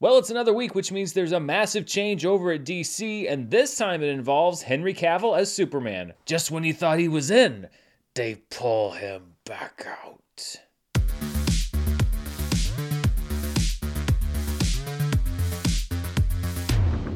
Well, 0.00 0.18
it's 0.18 0.30
another 0.30 0.54
week, 0.54 0.76
which 0.76 0.92
means 0.92 1.12
there's 1.12 1.32
a 1.32 1.40
massive 1.40 1.84
change 1.84 2.24
over 2.24 2.52
at 2.52 2.64
DC, 2.64 3.28
and 3.28 3.50
this 3.50 3.76
time 3.76 4.00
it 4.00 4.10
involves 4.10 4.62
Henry 4.62 4.94
Cavill 4.94 5.36
as 5.36 5.52
Superman. 5.52 6.12
Just 6.24 6.52
when 6.52 6.62
you 6.62 6.72
thought 6.72 7.00
he 7.00 7.08
was 7.08 7.32
in, 7.32 7.68
they 8.14 8.36
pull 8.48 8.92
him 8.92 9.34
back 9.44 9.84
out. 9.84 10.60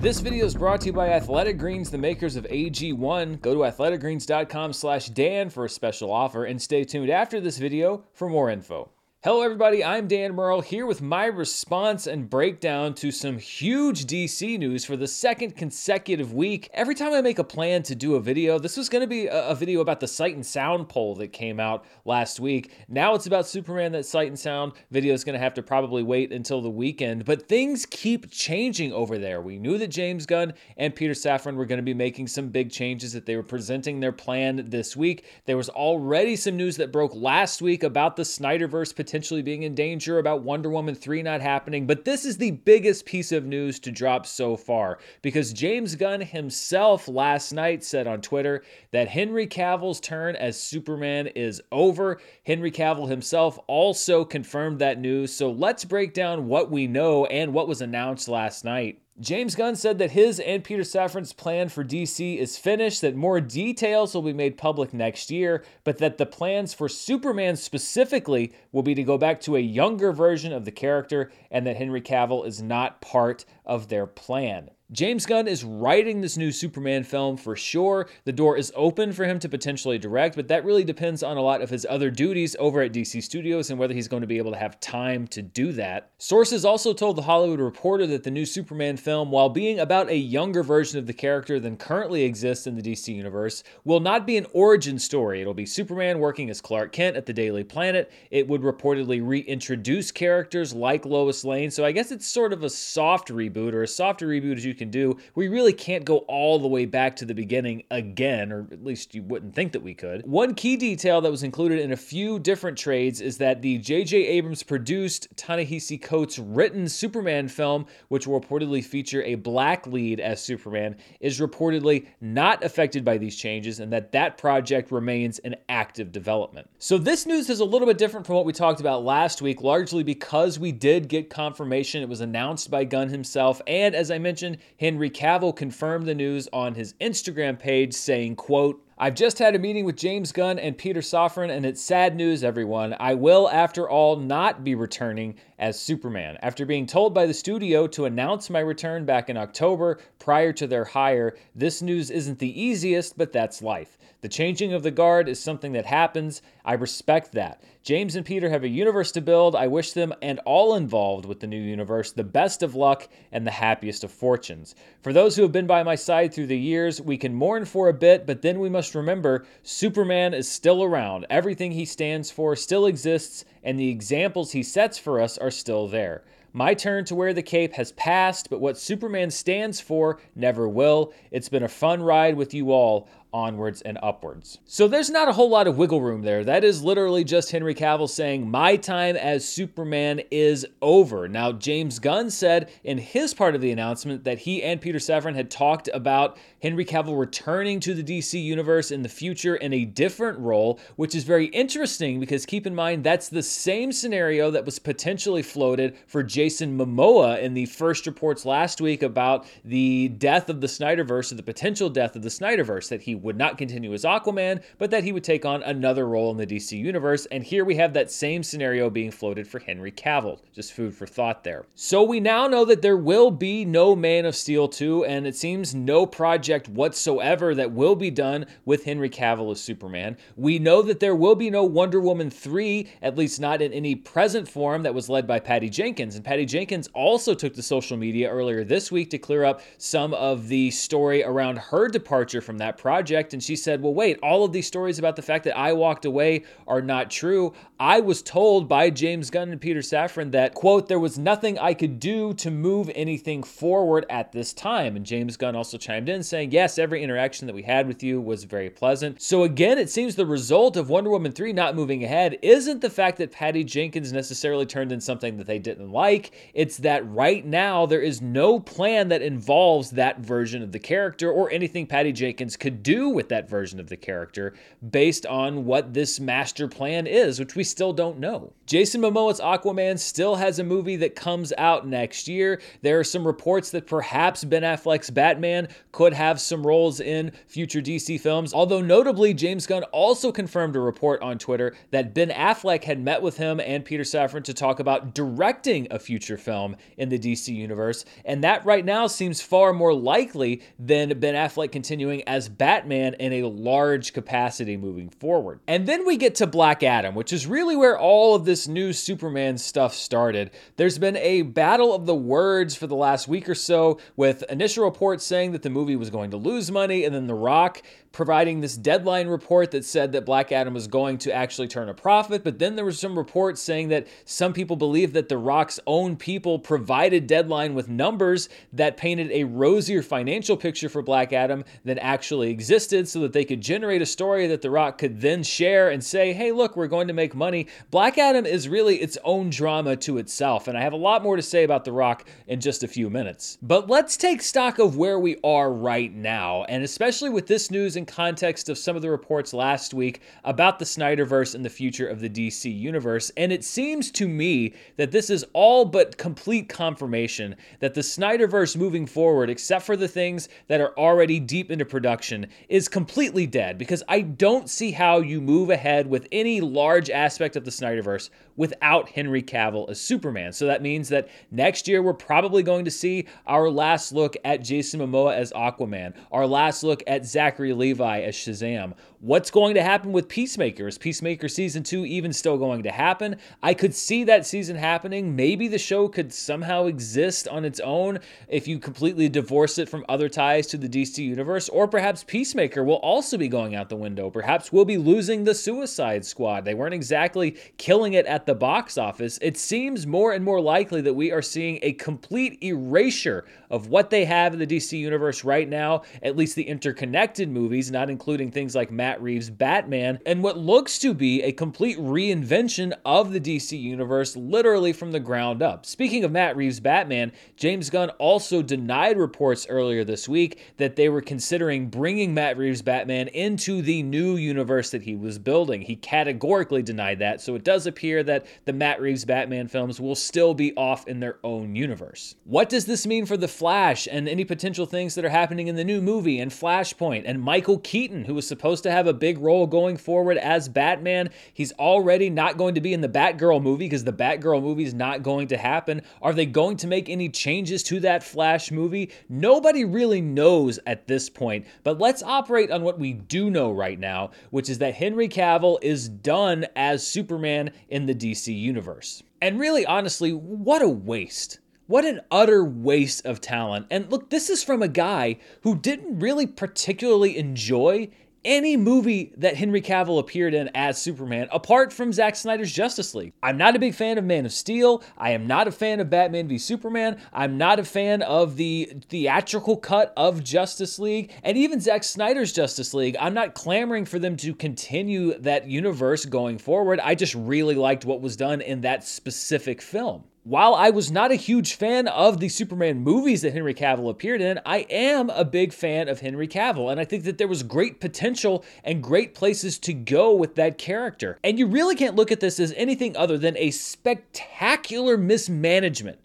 This 0.00 0.18
video 0.18 0.44
is 0.44 0.56
brought 0.56 0.80
to 0.80 0.86
you 0.86 0.92
by 0.92 1.10
Athletic 1.10 1.58
Greens, 1.58 1.88
the 1.88 1.98
makers 1.98 2.34
of 2.34 2.42
AG1. 2.46 3.40
Go 3.42 3.54
to 3.54 3.60
athleticgreens.com 3.60 4.72
slash 4.72 5.06
Dan 5.06 5.50
for 5.50 5.64
a 5.64 5.68
special 5.68 6.10
offer 6.10 6.46
and 6.46 6.60
stay 6.60 6.82
tuned 6.82 7.10
after 7.10 7.40
this 7.40 7.58
video 7.58 8.02
for 8.12 8.28
more 8.28 8.50
info. 8.50 8.90
Hello, 9.24 9.42
everybody. 9.42 9.84
I'm 9.84 10.08
Dan 10.08 10.34
Murrell 10.34 10.62
here 10.62 10.84
with 10.84 11.00
my 11.00 11.26
response 11.26 12.08
and 12.08 12.28
breakdown 12.28 12.92
to 12.94 13.12
some 13.12 13.38
huge 13.38 14.06
DC 14.06 14.58
news 14.58 14.84
for 14.84 14.96
the 14.96 15.06
second 15.06 15.54
consecutive 15.54 16.34
week. 16.34 16.68
Every 16.74 16.96
time 16.96 17.12
I 17.12 17.20
make 17.20 17.38
a 17.38 17.44
plan 17.44 17.84
to 17.84 17.94
do 17.94 18.16
a 18.16 18.20
video, 18.20 18.58
this 18.58 18.76
was 18.76 18.88
going 18.88 19.02
to 19.02 19.06
be 19.06 19.28
a, 19.30 19.54
video 19.54 19.80
about 19.80 20.00
the 20.00 20.08
Sight 20.08 20.34
and 20.34 20.44
Sound 20.44 20.88
poll 20.88 21.14
that 21.14 21.28
came 21.28 21.60
out 21.60 21.84
last 22.04 22.40
week. 22.40 22.72
Now 22.88 23.14
it's 23.14 23.28
about 23.28 23.46
Superman. 23.46 23.92
That 23.92 24.06
Sight 24.06 24.26
and 24.26 24.36
Sound 24.36 24.72
video 24.90 25.14
is 25.14 25.22
going 25.22 25.34
to 25.34 25.38
have 25.38 25.54
to 25.54 25.62
probably 25.62 26.02
wait 26.02 26.32
until 26.32 26.60
the 26.60 26.68
weekend, 26.68 27.24
but 27.24 27.48
things 27.48 27.86
keep 27.86 28.28
changing 28.28 28.92
over 28.92 29.18
there. 29.18 29.40
We 29.40 29.56
knew 29.56 29.78
that 29.78 29.92
James 29.92 30.26
Gunn 30.26 30.52
and 30.76 30.96
Peter 30.96 31.12
Safran 31.12 31.54
were 31.54 31.66
going 31.66 31.78
to 31.78 31.84
be 31.84 31.94
making 31.94 32.26
some 32.26 32.48
big 32.48 32.72
changes, 32.72 33.12
that 33.12 33.26
they 33.26 33.36
were 33.36 33.44
presenting 33.44 34.00
their 34.00 34.10
plan 34.10 34.68
this 34.68 34.96
week. 34.96 35.26
There 35.46 35.56
was 35.56 35.68
already 35.68 36.34
some 36.34 36.56
news 36.56 36.76
that 36.78 36.90
broke 36.90 37.14
last 37.14 37.62
week 37.62 37.84
about 37.84 38.16
the 38.16 38.24
Snyderverse 38.24 38.96
potentially 39.12 39.42
being 39.42 39.62
in 39.62 39.74
danger, 39.74 40.18
about 40.18 40.42
Wonder 40.42 40.70
Woman 40.70 40.94
3 40.94 41.22
not 41.22 41.42
happening. 41.42 41.86
But 41.86 42.06
this 42.06 42.24
is 42.24 42.38
the 42.38 42.52
biggest 42.52 43.04
piece 43.04 43.30
of 43.30 43.44
news 43.44 43.78
to 43.80 43.92
drop 43.92 44.24
so 44.24 44.56
far 44.56 45.00
because 45.20 45.52
James 45.52 45.96
Gunn 45.96 46.22
himself 46.22 47.08
last 47.08 47.52
night 47.52 47.84
said 47.84 48.06
on 48.06 48.22
Twitter 48.22 48.62
that 48.90 49.08
Henry 49.08 49.46
Cavill's 49.46 50.00
turn 50.00 50.34
as 50.36 50.58
Superman 50.58 51.26
is 51.26 51.60
over. 51.70 52.22
Henry 52.46 52.70
Cavill 52.70 53.06
himself 53.06 53.58
also 53.66 54.24
confirmed 54.24 54.78
that 54.78 54.98
news. 54.98 55.30
So 55.30 55.50
let's 55.50 55.84
break 55.84 56.14
down 56.14 56.48
what 56.48 56.70
we 56.70 56.86
know 56.86 57.26
and 57.26 57.52
what 57.52 57.68
was 57.68 57.82
announced 57.82 58.28
last 58.28 58.64
night. 58.64 59.01
James 59.20 59.54
Gunn 59.54 59.76
said 59.76 59.98
that 59.98 60.12
his 60.12 60.40
and 60.40 60.64
Peter 60.64 60.82
Safran's 60.82 61.34
plan 61.34 61.68
for 61.68 61.84
DC 61.84 62.38
is 62.38 62.56
finished, 62.56 63.02
that 63.02 63.14
more 63.14 63.40
details 63.40 64.14
will 64.14 64.22
be 64.22 64.32
made 64.32 64.56
public 64.56 64.94
next 64.94 65.30
year, 65.30 65.62
but 65.84 65.98
that 65.98 66.16
the 66.16 66.24
plans 66.24 66.72
for 66.72 66.88
Superman 66.88 67.56
specifically 67.56 68.52
will 68.72 68.82
be 68.82 68.94
to 68.94 69.02
go 69.02 69.18
back 69.18 69.40
to 69.42 69.56
a 69.56 69.60
younger 69.60 70.12
version 70.12 70.52
of 70.52 70.64
the 70.64 70.72
character 70.72 71.30
and 71.50 71.66
that 71.66 71.76
Henry 71.76 72.00
Cavill 72.00 72.46
is 72.46 72.62
not 72.62 73.02
part 73.02 73.44
of 73.66 73.88
their 73.88 74.06
plan. 74.06 74.70
James 74.92 75.24
Gunn 75.24 75.48
is 75.48 75.64
writing 75.64 76.20
this 76.20 76.36
new 76.36 76.52
Superman 76.52 77.02
film 77.02 77.38
for 77.38 77.56
sure. 77.56 78.08
The 78.26 78.32
door 78.32 78.58
is 78.58 78.70
open 78.76 79.14
for 79.14 79.24
him 79.24 79.38
to 79.38 79.48
potentially 79.48 79.98
direct, 79.98 80.36
but 80.36 80.48
that 80.48 80.66
really 80.66 80.84
depends 80.84 81.22
on 81.22 81.38
a 81.38 81.40
lot 81.40 81.62
of 81.62 81.70
his 81.70 81.86
other 81.88 82.10
duties 82.10 82.54
over 82.58 82.82
at 82.82 82.92
DC 82.92 83.22
Studios 83.22 83.70
and 83.70 83.78
whether 83.78 83.94
he's 83.94 84.06
going 84.06 84.20
to 84.20 84.26
be 84.26 84.36
able 84.36 84.50
to 84.52 84.58
have 84.58 84.78
time 84.80 85.26
to 85.28 85.40
do 85.40 85.72
that. 85.72 86.10
Sources 86.18 86.66
also 86.66 86.92
told 86.92 87.16
The 87.16 87.22
Hollywood 87.22 87.58
Reporter 87.58 88.06
that 88.08 88.22
the 88.22 88.30
new 88.30 88.44
Superman 88.44 88.98
film, 88.98 89.30
while 89.30 89.48
being 89.48 89.78
about 89.78 90.10
a 90.10 90.16
younger 90.16 90.62
version 90.62 90.98
of 90.98 91.06
the 91.06 91.14
character 91.14 91.58
than 91.58 91.78
currently 91.78 92.24
exists 92.24 92.66
in 92.66 92.76
the 92.76 92.82
DC 92.82 93.14
universe, 93.14 93.64
will 93.84 94.00
not 94.00 94.26
be 94.26 94.36
an 94.36 94.46
origin 94.52 94.98
story. 94.98 95.40
It'll 95.40 95.54
be 95.54 95.64
Superman 95.64 96.18
working 96.18 96.50
as 96.50 96.60
Clark 96.60 96.92
Kent 96.92 97.16
at 97.16 97.24
the 97.24 97.32
Daily 97.32 97.64
Planet. 97.64 98.12
It 98.30 98.46
would 98.46 98.60
reportedly 98.60 99.26
reintroduce 99.26 100.12
characters 100.12 100.74
like 100.74 101.06
Lois 101.06 101.46
Lane, 101.46 101.70
so 101.70 101.82
I 101.82 101.92
guess 101.92 102.12
it's 102.12 102.26
sort 102.26 102.52
of 102.52 102.62
a 102.62 102.68
soft 102.68 103.28
reboot 103.28 103.72
or 103.72 103.84
a 103.84 103.88
soft 103.88 104.20
reboot 104.20 104.56
as 104.56 104.66
you 104.66 104.74
can 104.82 104.90
do. 104.90 105.16
We 105.34 105.48
really 105.48 105.72
can't 105.72 106.04
go 106.04 106.18
all 106.28 106.58
the 106.58 106.68
way 106.68 106.84
back 106.86 107.16
to 107.16 107.24
the 107.24 107.34
beginning 107.34 107.84
again, 107.90 108.52
or 108.52 108.66
at 108.72 108.84
least 108.84 109.14
you 109.14 109.22
wouldn't 109.22 109.54
think 109.54 109.72
that 109.72 109.82
we 109.82 109.94
could. 109.94 110.26
One 110.26 110.54
key 110.54 110.76
detail 110.76 111.20
that 111.20 111.30
was 111.30 111.42
included 111.42 111.78
in 111.80 111.92
a 111.92 111.96
few 111.96 112.38
different 112.38 112.76
trades 112.76 113.20
is 113.20 113.38
that 113.38 113.62
the 113.62 113.78
J.J. 113.78 114.16
Abrams 114.16 114.62
produced 114.62 115.28
Ta-Nehisi 115.36 116.00
Coates 116.02 116.38
written 116.38 116.88
Superman 116.88 117.48
film, 117.48 117.86
which 118.08 118.26
will 118.26 118.40
reportedly 118.40 118.84
feature 118.84 119.22
a 119.22 119.36
black 119.36 119.86
lead 119.86 120.18
as 120.18 120.42
Superman, 120.42 120.96
is 121.20 121.40
reportedly 121.40 122.06
not 122.20 122.64
affected 122.64 123.04
by 123.04 123.18
these 123.18 123.36
changes 123.36 123.78
and 123.80 123.92
that 123.92 124.12
that 124.12 124.36
project 124.36 124.90
remains 124.90 125.38
in 125.40 125.54
active 125.68 126.10
development. 126.10 126.68
So 126.78 126.98
this 126.98 127.26
news 127.26 127.48
is 127.48 127.60
a 127.60 127.64
little 127.64 127.86
bit 127.86 127.98
different 127.98 128.26
from 128.26 128.36
what 128.36 128.44
we 128.44 128.52
talked 128.52 128.80
about 128.80 129.04
last 129.04 129.40
week, 129.42 129.62
largely 129.62 130.02
because 130.02 130.58
we 130.58 130.72
did 130.72 131.08
get 131.08 131.30
confirmation. 131.30 132.02
It 132.02 132.08
was 132.08 132.20
announced 132.20 132.70
by 132.70 132.84
Gunn 132.84 133.08
himself, 133.08 133.62
and 133.66 133.94
as 133.94 134.10
I 134.10 134.18
mentioned, 134.18 134.58
Henry 134.78 135.10
Cavill 135.10 135.54
confirmed 135.54 136.06
the 136.06 136.14
news 136.14 136.48
on 136.52 136.74
his 136.74 136.94
Instagram 137.00 137.58
page 137.58 137.94
saying, 137.94 138.36
quote, 138.36 138.84
I've 138.98 139.14
just 139.14 139.40
had 139.40 139.56
a 139.56 139.58
meeting 139.58 139.84
with 139.84 139.96
James 139.96 140.30
Gunn 140.30 140.60
and 140.60 140.78
Peter 140.78 141.00
Safran, 141.00 141.50
and 141.50 141.66
it's 141.66 141.82
sad 141.82 142.14
news, 142.14 142.44
everyone. 142.44 142.94
I 143.00 143.14
will, 143.14 143.50
after 143.50 143.88
all, 143.88 144.16
not 144.16 144.62
be 144.62 144.76
returning 144.76 145.34
as 145.58 145.80
Superman. 145.80 146.38
After 146.40 146.64
being 146.64 146.86
told 146.86 147.12
by 147.12 147.26
the 147.26 147.34
studio 147.34 147.88
to 147.88 148.04
announce 148.04 148.48
my 148.48 148.60
return 148.60 149.04
back 149.04 149.28
in 149.28 149.36
October 149.36 149.98
prior 150.20 150.52
to 150.52 150.68
their 150.68 150.84
hire, 150.84 151.36
this 151.54 151.82
news 151.82 152.10
isn't 152.10 152.38
the 152.38 152.62
easiest, 152.62 153.18
but 153.18 153.32
that's 153.32 153.60
life. 153.60 153.98
The 154.20 154.28
changing 154.28 154.72
of 154.72 154.84
the 154.84 154.92
guard 154.92 155.28
is 155.28 155.40
something 155.40 155.72
that 155.72 155.86
happens. 155.86 156.40
I 156.64 156.74
respect 156.74 157.32
that. 157.32 157.60
James 157.82 158.14
and 158.14 158.24
Peter 158.24 158.48
have 158.48 158.62
a 158.62 158.68
universe 158.68 159.10
to 159.10 159.20
build. 159.20 159.56
I 159.56 159.66
wish 159.66 159.92
them 159.92 160.14
and 160.22 160.38
all 160.44 160.76
involved 160.76 161.26
with 161.26 161.40
the 161.40 161.48
new 161.48 161.60
universe 161.60 162.12
the 162.12 162.22
best 162.22 162.62
of 162.62 162.76
luck 162.76 163.08
and 163.32 163.44
the 163.44 163.50
happiest 163.50 164.04
of 164.04 164.12
fortunes. 164.12 164.76
For 165.02 165.12
those 165.12 165.34
who 165.34 165.42
have 165.42 165.50
been 165.50 165.66
by 165.66 165.82
my 165.82 165.96
side 165.96 166.32
through 166.32 166.46
the 166.46 166.58
years, 166.58 167.00
we 167.00 167.16
can 167.16 167.34
mourn 167.34 167.64
for 167.64 167.88
a 167.88 167.92
bit, 167.94 168.24
but 168.24 168.40
then 168.40 168.60
we 168.60 168.68
must 168.68 168.94
remember 168.94 169.44
Superman 169.64 170.32
is 170.32 170.48
still 170.48 170.84
around. 170.84 171.26
Everything 171.28 171.72
he 171.72 171.84
stands 171.84 172.30
for 172.30 172.54
still 172.54 172.86
exists, 172.86 173.44
and 173.64 173.80
the 173.80 173.90
examples 173.90 174.52
he 174.52 174.62
sets 174.62 174.96
for 174.96 175.20
us 175.20 175.36
are 175.36 175.50
still 175.50 175.88
there. 175.88 176.22
My 176.54 176.74
turn 176.74 177.06
to 177.06 177.14
wear 177.14 177.32
the 177.32 177.42
cape 177.42 177.72
has 177.72 177.92
passed, 177.92 178.50
but 178.50 178.60
what 178.60 178.76
Superman 178.76 179.30
stands 179.30 179.80
for 179.80 180.20
never 180.36 180.68
will. 180.68 181.14
It's 181.30 181.48
been 181.48 181.62
a 181.62 181.68
fun 181.68 182.02
ride 182.02 182.36
with 182.36 182.52
you 182.52 182.70
all 182.72 183.08
onwards 183.32 183.82
and 183.82 183.98
upwards. 184.02 184.58
So 184.66 184.88
there's 184.88 185.10
not 185.10 185.28
a 185.28 185.32
whole 185.32 185.48
lot 185.48 185.66
of 185.66 185.76
wiggle 185.76 186.00
room 186.00 186.22
there. 186.22 186.44
That 186.44 186.64
is 186.64 186.82
literally 186.82 187.24
just 187.24 187.50
Henry 187.50 187.74
Cavill 187.74 188.08
saying, 188.08 188.50
My 188.50 188.76
time 188.76 189.16
as 189.16 189.48
Superman 189.48 190.20
is 190.30 190.66
over. 190.80 191.28
Now, 191.28 191.52
James 191.52 191.98
Gunn 191.98 192.30
said 192.30 192.70
in 192.84 192.98
his 192.98 193.34
part 193.34 193.54
of 193.54 193.60
the 193.60 193.70
announcement 193.70 194.24
that 194.24 194.38
he 194.38 194.62
and 194.62 194.80
Peter 194.80 194.98
Safran 194.98 195.34
had 195.34 195.50
talked 195.50 195.88
about 195.92 196.36
Henry 196.62 196.84
Cavill 196.84 197.18
returning 197.18 197.80
to 197.80 197.94
the 197.94 198.04
DC 198.04 198.42
universe 198.42 198.90
in 198.90 199.02
the 199.02 199.08
future 199.08 199.56
in 199.56 199.72
a 199.72 199.84
different 199.84 200.38
role, 200.38 200.78
which 200.96 201.14
is 201.14 201.24
very 201.24 201.46
interesting 201.46 202.20
because 202.20 202.46
keep 202.46 202.66
in 202.66 202.74
mind 202.74 203.02
that's 203.02 203.28
the 203.28 203.42
same 203.42 203.92
scenario 203.92 204.50
that 204.50 204.64
was 204.64 204.78
potentially 204.78 205.42
floated 205.42 205.96
for 206.06 206.22
Jason 206.22 206.78
Momoa 206.78 207.40
in 207.40 207.54
the 207.54 207.66
first 207.66 208.06
reports 208.06 208.44
last 208.44 208.80
week 208.80 209.02
about 209.02 209.46
the 209.64 210.08
death 210.08 210.48
of 210.48 210.60
the 210.60 210.66
Snyderverse 210.66 211.32
or 211.32 211.34
the 211.34 211.42
potential 211.42 211.90
death 211.90 212.14
of 212.14 212.22
the 212.22 212.28
Snyderverse 212.28 212.88
that 212.88 213.02
he 213.02 213.14
would 213.22 213.36
not 213.36 213.56
continue 213.56 213.92
as 213.92 214.04
Aquaman, 214.04 214.62
but 214.78 214.90
that 214.90 215.04
he 215.04 215.12
would 215.12 215.24
take 215.24 215.44
on 215.44 215.62
another 215.62 216.06
role 216.06 216.30
in 216.30 216.36
the 216.36 216.46
DC 216.46 216.78
universe. 216.78 217.26
And 217.26 217.44
here 217.44 217.64
we 217.64 217.76
have 217.76 217.92
that 217.94 218.10
same 218.10 218.42
scenario 218.42 218.90
being 218.90 219.10
floated 219.10 219.46
for 219.46 219.60
Henry 219.60 219.92
Cavill. 219.92 220.40
Just 220.52 220.72
food 220.72 220.94
for 220.94 221.06
thought 221.06 221.44
there. 221.44 221.64
So 221.74 222.02
we 222.02 222.20
now 222.20 222.46
know 222.46 222.64
that 222.64 222.82
there 222.82 222.96
will 222.96 223.30
be 223.30 223.64
no 223.64 223.94
Man 223.94 224.26
of 224.26 224.34
Steel 224.34 224.68
2, 224.68 225.04
and 225.04 225.26
it 225.26 225.36
seems 225.36 225.74
no 225.74 226.04
project 226.04 226.68
whatsoever 226.68 227.54
that 227.54 227.72
will 227.72 227.94
be 227.94 228.10
done 228.10 228.46
with 228.64 228.84
Henry 228.84 229.08
Cavill 229.08 229.52
as 229.52 229.60
Superman. 229.60 230.16
We 230.36 230.58
know 230.58 230.82
that 230.82 231.00
there 231.00 231.14
will 231.16 231.36
be 231.36 231.50
no 231.50 231.64
Wonder 231.64 232.00
Woman 232.00 232.30
3, 232.30 232.88
at 233.00 233.16
least 233.16 233.40
not 233.40 233.62
in 233.62 233.72
any 233.72 233.94
present 233.94 234.48
form, 234.48 234.82
that 234.82 234.94
was 234.94 235.08
led 235.08 235.26
by 235.26 235.38
Patty 235.38 235.70
Jenkins. 235.70 236.16
And 236.16 236.24
Patty 236.24 236.44
Jenkins 236.44 236.88
also 236.94 237.34
took 237.34 237.54
to 237.54 237.62
social 237.62 237.96
media 237.96 238.28
earlier 238.28 238.64
this 238.64 238.90
week 238.90 239.10
to 239.10 239.18
clear 239.18 239.44
up 239.44 239.60
some 239.78 240.12
of 240.14 240.48
the 240.48 240.70
story 240.70 241.22
around 241.22 241.58
her 241.58 241.88
departure 241.88 242.40
from 242.40 242.58
that 242.58 242.78
project 242.78 243.11
project 243.12 243.34
and 243.34 243.42
she 243.42 243.56
said, 243.56 243.82
Well, 243.82 243.92
wait, 243.92 244.18
all 244.22 244.44
of 244.44 244.52
these 244.52 244.66
stories 244.66 244.98
about 244.98 245.16
the 245.16 245.22
fact 245.22 245.44
that 245.44 245.56
I 245.56 245.72
walked 245.74 246.04
away 246.04 246.44
are 246.66 246.80
not 246.80 247.10
true. 247.10 247.52
I 247.78 248.00
was 248.00 248.22
told 248.22 248.68
by 248.68 248.90
James 248.90 249.28
Gunn 249.28 249.50
and 249.50 249.60
Peter 249.60 249.80
Safran 249.80 250.30
that, 250.30 250.54
quote, 250.54 250.88
there 250.88 250.98
was 250.98 251.18
nothing 251.18 251.58
I 251.58 251.74
could 251.74 251.98
do 251.98 252.32
to 252.34 252.50
move 252.50 252.90
anything 252.94 253.42
forward 253.42 254.06
at 254.08 254.32
this 254.32 254.52
time. 254.52 254.96
And 254.96 255.04
James 255.04 255.36
Gunn 255.36 255.56
also 255.56 255.76
chimed 255.78 256.08
in 256.08 256.22
saying, 256.22 256.52
Yes, 256.52 256.78
every 256.78 257.02
interaction 257.02 257.46
that 257.46 257.54
we 257.54 257.62
had 257.62 257.86
with 257.86 258.02
you 258.02 258.20
was 258.20 258.44
very 258.44 258.70
pleasant. 258.70 259.20
So 259.20 259.42
again, 259.42 259.78
it 259.78 259.90
seems 259.90 260.14
the 260.14 260.24
result 260.24 260.76
of 260.76 260.88
Wonder 260.88 261.10
Woman 261.10 261.32
3 261.32 261.52
not 261.52 261.76
moving 261.76 262.04
ahead 262.04 262.38
isn't 262.40 262.80
the 262.80 262.90
fact 262.90 263.18
that 263.18 263.32
Patty 263.32 263.64
Jenkins 263.64 264.12
necessarily 264.12 264.64
turned 264.64 264.92
in 264.92 265.00
something 265.00 265.36
that 265.36 265.46
they 265.46 265.58
didn't 265.58 265.90
like. 265.90 266.32
It's 266.54 266.78
that 266.78 267.06
right 267.10 267.44
now 267.44 267.84
there 267.84 268.00
is 268.00 268.22
no 268.22 268.58
plan 268.58 269.08
that 269.08 269.22
involves 269.22 269.90
that 269.90 270.20
version 270.20 270.62
of 270.62 270.72
the 270.72 270.78
character 270.78 271.30
or 271.30 271.50
anything 271.50 271.86
Patty 271.86 272.12
Jenkins 272.12 272.56
could 272.56 272.82
do 272.82 273.01
with 273.08 273.28
that 273.28 273.48
version 273.48 273.80
of 273.80 273.88
the 273.88 273.96
character 273.96 274.54
based 274.90 275.26
on 275.26 275.64
what 275.64 275.94
this 275.94 276.20
master 276.20 276.68
plan 276.68 277.06
is, 277.06 277.38
which 277.38 277.54
we 277.54 277.64
still 277.64 277.92
don't 277.92 278.18
know. 278.18 278.52
Jason 278.66 279.00
Momoa's 279.00 279.40
Aquaman 279.40 279.98
still 279.98 280.36
has 280.36 280.58
a 280.58 280.64
movie 280.64 280.96
that 280.96 281.14
comes 281.14 281.52
out 281.58 281.86
next 281.86 282.28
year. 282.28 282.60
There 282.82 282.98
are 282.98 283.04
some 283.04 283.26
reports 283.26 283.70
that 283.70 283.86
perhaps 283.86 284.44
Ben 284.44 284.62
Affleck's 284.62 285.10
Batman 285.10 285.68
could 285.90 286.12
have 286.12 286.40
some 286.40 286.66
roles 286.66 287.00
in 287.00 287.32
future 287.46 287.80
DC 287.80 288.20
films, 288.20 288.54
although 288.54 288.80
notably, 288.80 289.34
James 289.34 289.66
Gunn 289.66 289.82
also 289.84 290.32
confirmed 290.32 290.76
a 290.76 290.80
report 290.80 291.20
on 291.22 291.38
Twitter 291.38 291.74
that 291.90 292.14
Ben 292.14 292.30
Affleck 292.30 292.84
had 292.84 293.00
met 293.00 293.22
with 293.22 293.36
him 293.36 293.60
and 293.60 293.84
Peter 293.84 294.04
Safran 294.04 294.44
to 294.44 294.54
talk 294.54 294.80
about 294.80 295.14
directing 295.14 295.88
a 295.90 295.98
future 295.98 296.36
film 296.36 296.76
in 296.96 297.08
the 297.08 297.18
DC 297.18 297.54
universe, 297.54 298.04
and 298.24 298.44
that 298.44 298.64
right 298.64 298.84
now 298.84 299.06
seems 299.06 299.40
far 299.40 299.72
more 299.72 299.94
likely 299.94 300.62
than 300.78 301.18
Ben 301.18 301.34
Affleck 301.34 301.72
continuing 301.72 302.22
as 302.24 302.48
Batman 302.48 302.91
in 302.92 303.32
a 303.32 303.42
large 303.44 304.12
capacity 304.12 304.76
moving 304.76 305.08
forward. 305.08 305.60
And 305.66 305.86
then 305.86 306.06
we 306.06 306.16
get 306.16 306.34
to 306.36 306.46
Black 306.46 306.82
Adam, 306.82 307.14
which 307.14 307.32
is 307.32 307.46
really 307.46 307.76
where 307.76 307.98
all 307.98 308.34
of 308.34 308.44
this 308.44 308.68
new 308.68 308.92
Superman 308.92 309.58
stuff 309.58 309.94
started. 309.94 310.50
There's 310.76 310.98
been 310.98 311.16
a 311.16 311.42
battle 311.42 311.94
of 311.94 312.06
the 312.06 312.14
words 312.14 312.74
for 312.74 312.86
the 312.86 312.96
last 312.96 313.28
week 313.28 313.48
or 313.48 313.54
so, 313.54 313.98
with 314.16 314.42
initial 314.50 314.84
reports 314.84 315.24
saying 315.24 315.52
that 315.52 315.62
the 315.62 315.70
movie 315.70 315.96
was 315.96 316.10
going 316.10 316.30
to 316.32 316.36
lose 316.36 316.70
money, 316.70 317.04
and 317.04 317.14
then 317.14 317.26
The 317.26 317.34
Rock 317.34 317.82
providing 318.12 318.60
this 318.60 318.76
deadline 318.76 319.26
report 319.26 319.70
that 319.70 319.84
said 319.86 320.12
that 320.12 320.26
Black 320.26 320.52
Adam 320.52 320.74
was 320.74 320.86
going 320.86 321.16
to 321.16 321.32
actually 321.32 321.66
turn 321.66 321.88
a 321.88 321.94
profit. 321.94 322.44
But 322.44 322.58
then 322.58 322.76
there 322.76 322.84
was 322.84 322.98
some 322.98 323.16
reports 323.16 323.62
saying 323.62 323.88
that 323.88 324.06
some 324.26 324.52
people 324.52 324.76
believe 324.76 325.14
that 325.14 325.30
The 325.30 325.38
Rock's 325.38 325.80
own 325.86 326.16
people 326.16 326.58
provided 326.58 327.26
Deadline 327.26 327.72
with 327.72 327.88
numbers 327.88 328.50
that 328.74 328.98
painted 328.98 329.30
a 329.30 329.44
rosier 329.44 330.02
financial 330.02 330.58
picture 330.58 330.90
for 330.90 331.00
Black 331.00 331.32
Adam 331.32 331.64
than 331.86 331.98
actually 331.98 332.50
existed 332.50 332.81
so 332.90 333.20
that 333.20 333.32
they 333.32 333.44
could 333.44 333.60
generate 333.60 334.02
a 334.02 334.06
story 334.06 334.46
that 334.46 334.62
The 334.62 334.70
Rock 334.70 334.98
could 334.98 335.20
then 335.20 335.42
share 335.42 335.90
and 335.90 336.02
say, 336.02 336.32
hey, 336.32 336.52
look, 336.52 336.76
we're 336.76 336.86
going 336.86 337.08
to 337.08 337.14
make 337.14 337.34
money. 337.34 337.68
Black 337.90 338.18
Adam 338.18 338.44
is 338.44 338.68
really 338.68 338.96
its 338.96 339.16
own 339.24 339.50
drama 339.50 339.96
to 339.96 340.18
itself. 340.18 340.68
And 340.68 340.76
I 340.76 340.82
have 340.82 340.92
a 340.92 340.96
lot 340.96 341.22
more 341.22 341.36
to 341.36 341.42
say 341.42 341.64
about 341.64 341.84
The 341.84 341.92
Rock 341.92 342.24
in 342.46 342.60
just 342.60 342.82
a 342.82 342.88
few 342.88 343.08
minutes. 343.08 343.58
But 343.62 343.88
let's 343.88 344.16
take 344.16 344.42
stock 344.42 344.78
of 344.78 344.96
where 344.96 345.18
we 345.18 345.36
are 345.44 345.72
right 345.72 346.12
now, 346.12 346.64
and 346.64 346.82
especially 346.82 347.30
with 347.30 347.46
this 347.46 347.70
news 347.70 347.96
in 347.96 348.06
context 348.06 348.68
of 348.68 348.78
some 348.78 348.96
of 348.96 349.02
the 349.02 349.10
reports 349.10 349.52
last 349.54 349.94
week 349.94 350.22
about 350.44 350.78
the 350.78 350.84
Snyderverse 350.84 351.54
and 351.54 351.64
the 351.64 351.70
future 351.70 352.08
of 352.08 352.20
the 352.20 352.28
DC 352.28 352.76
universe. 352.76 353.30
And 353.36 353.52
it 353.52 353.64
seems 353.64 354.10
to 354.12 354.28
me 354.28 354.74
that 354.96 355.10
this 355.10 355.30
is 355.30 355.44
all 355.52 355.84
but 355.84 356.18
complete 356.18 356.68
confirmation 356.68 357.56
that 357.80 357.94
the 357.94 358.00
Snyderverse 358.00 358.76
moving 358.76 359.06
forward, 359.06 359.50
except 359.50 359.84
for 359.84 359.96
the 359.96 360.08
things 360.08 360.48
that 360.68 360.80
are 360.80 360.96
already 360.98 361.40
deep 361.40 361.70
into 361.70 361.84
production, 361.84 362.46
is 362.72 362.88
completely 362.88 363.46
dead 363.46 363.76
because 363.76 364.02
I 364.08 364.22
don't 364.22 364.70
see 364.70 364.92
how 364.92 365.18
you 365.18 365.42
move 365.42 365.68
ahead 365.68 366.06
with 366.06 366.26
any 366.32 366.62
large 366.62 367.10
aspect 367.10 367.54
of 367.54 367.66
the 367.66 367.70
Snyderverse 367.70 368.30
without 368.56 369.10
Henry 369.10 369.42
Cavill 369.42 369.90
as 369.90 370.00
Superman. 370.00 370.54
So 370.54 370.64
that 370.64 370.80
means 370.80 371.10
that 371.10 371.28
next 371.50 371.86
year 371.86 372.02
we're 372.02 372.14
probably 372.14 372.62
going 372.62 372.86
to 372.86 372.90
see 372.90 373.26
our 373.46 373.68
last 373.68 374.10
look 374.12 374.38
at 374.42 374.62
Jason 374.64 375.00
Momoa 375.00 375.36
as 375.36 375.52
Aquaman, 375.52 376.14
our 376.32 376.46
last 376.46 376.82
look 376.82 377.02
at 377.06 377.26
Zachary 377.26 377.74
Levi 377.74 378.20
as 378.22 378.34
Shazam. 378.34 378.94
What's 379.24 379.52
going 379.52 379.74
to 379.74 379.84
happen 379.84 380.10
with 380.10 380.26
Peacemaker? 380.26 380.88
Is 380.88 380.98
Peacemaker 380.98 381.46
season 381.46 381.84
two 381.84 382.04
even 382.04 382.32
still 382.32 382.58
going 382.58 382.82
to 382.82 382.90
happen? 382.90 383.36
I 383.62 383.72
could 383.72 383.94
see 383.94 384.24
that 384.24 384.44
season 384.44 384.74
happening. 384.74 385.36
Maybe 385.36 385.68
the 385.68 385.78
show 385.78 386.08
could 386.08 386.32
somehow 386.32 386.86
exist 386.86 387.46
on 387.46 387.64
its 387.64 387.78
own 387.78 388.18
if 388.48 388.66
you 388.66 388.80
completely 388.80 389.28
divorce 389.28 389.78
it 389.78 389.88
from 389.88 390.04
other 390.08 390.28
ties 390.28 390.66
to 390.66 390.76
the 390.76 390.88
DC 390.88 391.18
universe, 391.18 391.68
or 391.68 391.86
perhaps 391.86 392.24
Peacemaker 392.24 392.82
will 392.82 392.96
also 392.96 393.38
be 393.38 393.46
going 393.46 393.76
out 393.76 393.88
the 393.88 393.94
window. 393.94 394.28
Perhaps 394.28 394.72
we'll 394.72 394.84
be 394.84 394.96
losing 394.96 395.44
the 395.44 395.54
Suicide 395.54 396.24
Squad. 396.24 396.64
They 396.64 396.74
weren't 396.74 396.92
exactly 396.92 397.52
killing 397.76 398.14
it 398.14 398.26
at 398.26 398.44
the 398.44 398.56
box 398.56 398.98
office. 398.98 399.38
It 399.40 399.56
seems 399.56 400.04
more 400.04 400.32
and 400.32 400.44
more 400.44 400.60
likely 400.60 401.00
that 401.00 401.14
we 401.14 401.30
are 401.30 401.42
seeing 401.42 401.78
a 401.82 401.92
complete 401.92 402.60
erasure 402.60 403.44
of 403.70 403.86
what 403.86 404.10
they 404.10 404.24
have 404.24 404.52
in 404.52 404.58
the 404.58 404.66
DC 404.66 404.98
universe 404.98 405.44
right 405.44 405.68
now, 405.68 406.02
at 406.24 406.36
least 406.36 406.56
the 406.56 406.66
interconnected 406.66 407.48
movies, 407.48 407.92
not 407.92 408.10
including 408.10 408.50
things 408.50 408.74
like 408.74 408.90
Matt 408.90 409.11
Reeves' 409.20 409.50
Batman, 409.50 410.20
and 410.24 410.44
what 410.44 410.56
looks 410.56 411.00
to 411.00 411.12
be 411.12 411.42
a 411.42 411.50
complete 411.50 411.98
reinvention 411.98 412.92
of 413.04 413.32
the 413.32 413.40
DC 413.40 413.78
universe, 413.78 414.36
literally 414.36 414.92
from 414.92 415.10
the 415.10 415.18
ground 415.18 415.60
up. 415.60 415.84
Speaking 415.84 416.22
of 416.22 416.30
Matt 416.30 416.56
Reeves' 416.56 416.78
Batman, 416.78 417.32
James 417.56 417.90
Gunn 417.90 418.10
also 418.10 418.62
denied 418.62 419.18
reports 419.18 419.66
earlier 419.68 420.04
this 420.04 420.28
week 420.28 420.60
that 420.76 420.94
they 420.94 421.08
were 421.08 421.20
considering 421.20 421.88
bringing 421.88 422.32
Matt 422.32 422.56
Reeves' 422.56 422.82
Batman 422.82 423.28
into 423.28 423.82
the 423.82 424.02
new 424.04 424.36
universe 424.36 424.90
that 424.90 425.02
he 425.02 425.16
was 425.16 425.38
building. 425.38 425.82
He 425.82 425.96
categorically 425.96 426.82
denied 426.82 427.18
that, 427.18 427.40
so 427.40 427.56
it 427.56 427.64
does 427.64 427.86
appear 427.86 428.22
that 428.22 428.46
the 428.64 428.72
Matt 428.72 429.00
Reeves 429.00 429.24
Batman 429.24 429.66
films 429.66 430.00
will 430.00 430.14
still 430.14 430.54
be 430.54 430.74
off 430.76 431.08
in 431.08 431.20
their 431.20 431.38
own 431.42 431.74
universe. 431.74 432.36
What 432.44 432.68
does 432.68 432.86
this 432.86 433.06
mean 433.06 433.26
for 433.26 433.36
the 433.36 433.48
Flash 433.48 434.06
and 434.10 434.28
any 434.28 434.44
potential 434.44 434.86
things 434.86 435.14
that 435.14 435.24
are 435.24 435.30
happening 435.30 435.68
in 435.68 435.76
the 435.76 435.84
new 435.84 436.00
movie 436.00 436.38
and 436.38 436.50
Flashpoint 436.52 437.24
and 437.26 437.40
Michael 437.40 437.78
Keaton, 437.78 438.24
who 438.24 438.34
was 438.34 438.46
supposed 438.46 438.82
to 438.84 438.90
have 438.90 439.01
a 439.06 439.12
big 439.12 439.38
role 439.38 439.66
going 439.66 439.96
forward 439.96 440.36
as 440.38 440.68
Batman. 440.68 441.30
He's 441.52 441.72
already 441.72 442.30
not 442.30 442.56
going 442.56 442.74
to 442.74 442.80
be 442.80 442.92
in 442.92 443.00
the 443.00 443.08
Batgirl 443.08 443.62
movie 443.62 443.86
because 443.86 444.04
the 444.04 444.12
Batgirl 444.12 444.62
movie 444.62 444.84
is 444.84 444.94
not 444.94 445.22
going 445.22 445.48
to 445.48 445.56
happen. 445.56 446.02
Are 446.20 446.32
they 446.32 446.46
going 446.46 446.76
to 446.78 446.86
make 446.86 447.08
any 447.08 447.28
changes 447.28 447.82
to 447.84 448.00
that 448.00 448.22
Flash 448.22 448.70
movie? 448.70 449.10
Nobody 449.28 449.84
really 449.84 450.20
knows 450.20 450.78
at 450.86 451.06
this 451.06 451.28
point, 451.28 451.66
but 451.84 451.98
let's 451.98 452.22
operate 452.22 452.70
on 452.70 452.82
what 452.82 452.98
we 452.98 453.12
do 453.12 453.50
know 453.50 453.72
right 453.72 453.98
now, 453.98 454.30
which 454.50 454.68
is 454.68 454.78
that 454.78 454.94
Henry 454.94 455.28
Cavill 455.28 455.78
is 455.82 456.08
done 456.08 456.66
as 456.76 457.06
Superman 457.06 457.70
in 457.88 458.06
the 458.06 458.14
DC 458.14 458.58
universe. 458.58 459.22
And 459.40 459.58
really, 459.58 459.84
honestly, 459.84 460.32
what 460.32 460.82
a 460.82 460.88
waste. 460.88 461.58
What 461.88 462.04
an 462.04 462.20
utter 462.30 462.64
waste 462.64 463.26
of 463.26 463.40
talent. 463.40 463.86
And 463.90 464.10
look, 464.10 464.30
this 464.30 464.48
is 464.48 464.62
from 464.62 464.82
a 464.82 464.88
guy 464.88 465.38
who 465.62 465.76
didn't 465.76 466.20
really 466.20 466.46
particularly 466.46 467.36
enjoy 467.36 468.08
any 468.44 468.76
movie 468.76 469.32
that 469.36 469.56
Henry 469.56 469.80
Cavill 469.80 470.18
appeared 470.18 470.54
in 470.54 470.70
as 470.74 471.00
Superman, 471.00 471.48
apart 471.50 471.92
from 471.92 472.12
Zack 472.12 472.36
Snyder's 472.36 472.72
Justice 472.72 473.14
League. 473.14 473.32
I'm 473.42 473.56
not 473.56 473.76
a 473.76 473.78
big 473.78 473.94
fan 473.94 474.18
of 474.18 474.24
Man 474.24 474.46
of 474.46 474.52
Steel. 474.52 475.02
I 475.16 475.30
am 475.30 475.46
not 475.46 475.68
a 475.68 475.72
fan 475.72 476.00
of 476.00 476.10
Batman 476.10 476.48
v 476.48 476.58
Superman. 476.58 477.18
I'm 477.32 477.58
not 477.58 477.78
a 477.78 477.84
fan 477.84 478.22
of 478.22 478.56
the 478.56 478.92
theatrical 479.08 479.76
cut 479.76 480.12
of 480.16 480.42
Justice 480.42 480.98
League. 480.98 481.32
And 481.42 481.56
even 481.56 481.80
Zack 481.80 482.04
Snyder's 482.04 482.52
Justice 482.52 482.94
League, 482.94 483.16
I'm 483.20 483.34
not 483.34 483.54
clamoring 483.54 484.04
for 484.04 484.18
them 484.18 484.36
to 484.38 484.54
continue 484.54 485.38
that 485.38 485.68
universe 485.68 486.24
going 486.24 486.58
forward. 486.58 487.00
I 487.00 487.14
just 487.14 487.34
really 487.34 487.74
liked 487.74 488.04
what 488.04 488.20
was 488.20 488.36
done 488.36 488.60
in 488.60 488.82
that 488.82 489.04
specific 489.04 489.80
film 489.80 490.24
while 490.44 490.74
I 490.74 490.90
was 490.90 491.10
not 491.10 491.30
a 491.30 491.36
huge 491.36 491.74
fan 491.74 492.08
of 492.08 492.40
the 492.40 492.48
Superman 492.48 492.98
movies 492.98 493.42
that 493.42 493.52
Henry 493.52 493.74
Cavill 493.74 494.10
appeared 494.10 494.40
in, 494.40 494.58
I 494.66 494.78
am 494.90 495.30
a 495.30 495.44
big 495.44 495.72
fan 495.72 496.08
of 496.08 496.20
Henry 496.20 496.48
Cavill. 496.48 496.90
And 496.90 496.98
I 496.98 497.04
think 497.04 497.22
that 497.24 497.38
there 497.38 497.46
was 497.46 497.62
great 497.62 498.00
potential 498.00 498.64
and 498.82 499.02
great 499.02 499.34
places 499.34 499.78
to 499.80 499.92
go 499.92 500.34
with 500.34 500.56
that 500.56 500.78
character. 500.78 501.38
And 501.44 501.58
you 501.60 501.66
really 501.66 501.94
can't 501.94 502.16
look 502.16 502.32
at 502.32 502.40
this 502.40 502.58
as 502.58 502.72
anything 502.76 503.16
other 503.16 503.38
than 503.38 503.56
a 503.56 503.70
spectacular 503.70 505.16
mismanagement 505.16 506.18